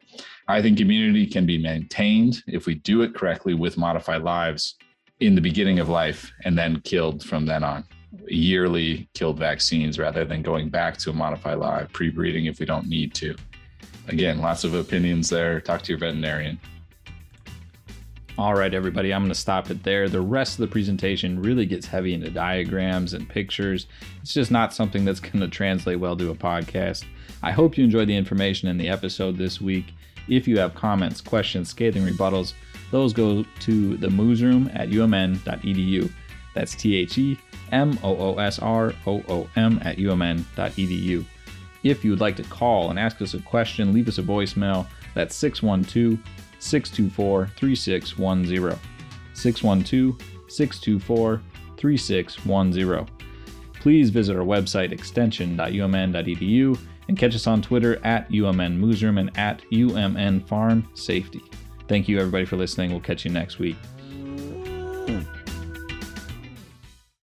I 0.48 0.62
think 0.62 0.80
immunity 0.80 1.26
can 1.26 1.46
be 1.46 1.58
maintained 1.58 2.44
if 2.48 2.68
we 2.68 2.76
do 2.76 3.02
it 3.02 3.16
correctly 3.16 3.56
with 3.56 3.78
modified 3.78 4.22
lives 4.22 4.76
in 5.20 5.34
the 5.34 5.42
beginning 5.42 5.80
of 5.80 5.90
life 5.90 6.32
and 6.46 6.58
then 6.58 6.82
killed 6.82 7.24
from 7.24 7.46
then 7.46 7.64
on. 7.64 7.84
Yearly 8.28 9.10
killed 9.16 9.40
vaccines 9.40 9.98
rather 9.98 10.24
than 10.24 10.44
going 10.44 10.70
back 10.70 10.98
to 11.00 11.10
a 11.10 11.14
modified 11.14 11.58
live 11.58 11.92
pre-breeding 11.92 12.46
if 12.46 12.60
we 12.60 12.66
don't 12.66 12.88
need 12.88 13.16
to. 13.16 13.36
Again, 14.08 14.40
lots 14.40 14.64
of 14.64 14.76
opinions 14.76 15.28
there. 15.30 15.60
Talk 15.60 15.82
to 15.82 15.92
your 15.92 16.00
veterinarian. 16.00 16.60
All 18.40 18.54
right, 18.54 18.72
everybody, 18.72 19.12
I'm 19.12 19.24
going 19.24 19.34
to 19.34 19.36
stop 19.36 19.72
it 19.72 19.82
there. 19.82 20.08
The 20.08 20.22
rest 20.22 20.54
of 20.54 20.60
the 20.60 20.72
presentation 20.72 21.42
really 21.42 21.66
gets 21.66 21.88
heavy 21.88 22.14
into 22.14 22.30
diagrams 22.30 23.16
and 23.16 23.28
pictures. 23.28 23.88
It's 24.22 24.32
just 24.32 24.52
not 24.52 24.76
something 24.76 25.04
that's 25.04 25.20
going 25.20 25.40
to 25.40 25.48
translate 25.48 26.00
well 26.00 26.16
to 26.16 26.30
a 26.30 26.36
podcast. 26.36 27.06
I 27.42 27.50
hope 27.52 27.80
you 27.80 27.84
enjoyed 27.84 28.08
the 28.08 28.16
information 28.16 28.68
in 28.68 28.78
the 28.78 28.90
episode 28.90 29.38
this 29.38 29.60
week. 29.60 29.86
If 30.28 30.48
you 30.48 30.60
have 30.60 30.76
comments, 30.76 31.20
questions, 31.20 31.70
scathing 31.70 32.04
rebuttals, 32.04 32.54
those 32.92 33.12
go 33.12 33.44
to 33.62 33.98
the 33.98 34.08
moosroom 34.08 34.70
at 34.80 34.90
umn.edu. 34.90 36.12
That's 36.54 36.76
T 36.76 36.96
H 36.96 37.18
E 37.18 37.40
M 37.72 37.98
O 38.04 38.16
O 38.18 38.38
S 38.38 38.60
R 38.60 38.94
O 39.08 39.24
O 39.30 39.50
M 39.56 39.80
at 39.84 39.98
umn.edu. 39.98 41.26
If 41.82 42.06
you 42.06 42.12
would 42.12 42.22
like 42.22 42.36
to 42.36 42.44
call 42.44 42.92
and 42.92 43.00
ask 43.00 43.20
us 43.20 43.34
a 43.34 43.40
question, 43.40 43.94
leave 43.94 44.08
us 44.08 44.20
a 44.20 44.24
voicemail. 44.24 44.86
That's 45.16 45.36
612 45.36 46.20
624 46.60 47.52
3610. 47.56 48.80
612 49.34 50.18
624 50.50 51.42
3610. 51.78 53.16
Please 53.74 54.10
visit 54.10 54.36
our 54.36 54.44
website 54.44 54.92
extension.umn.edu 54.92 56.80
and 57.08 57.18
catch 57.18 57.36
us 57.36 57.48
on 57.48 57.62
Twitter 57.62 58.04
at 58.06 58.30
UMN 58.30 59.20
and 59.20 59.38
at 59.38 59.62
UMN 59.72 60.48
Farm 60.48 60.88
Safety. 60.94 61.42
Thank 61.88 62.10
you, 62.10 62.20
everybody, 62.20 62.46
for 62.46 62.58
listening. 62.58 62.92
We'll 62.92 63.00
catch 63.00 63.24
you 63.24 63.32
next 63.32 63.60
week. 63.60 63.78
Hmm. 63.78 65.22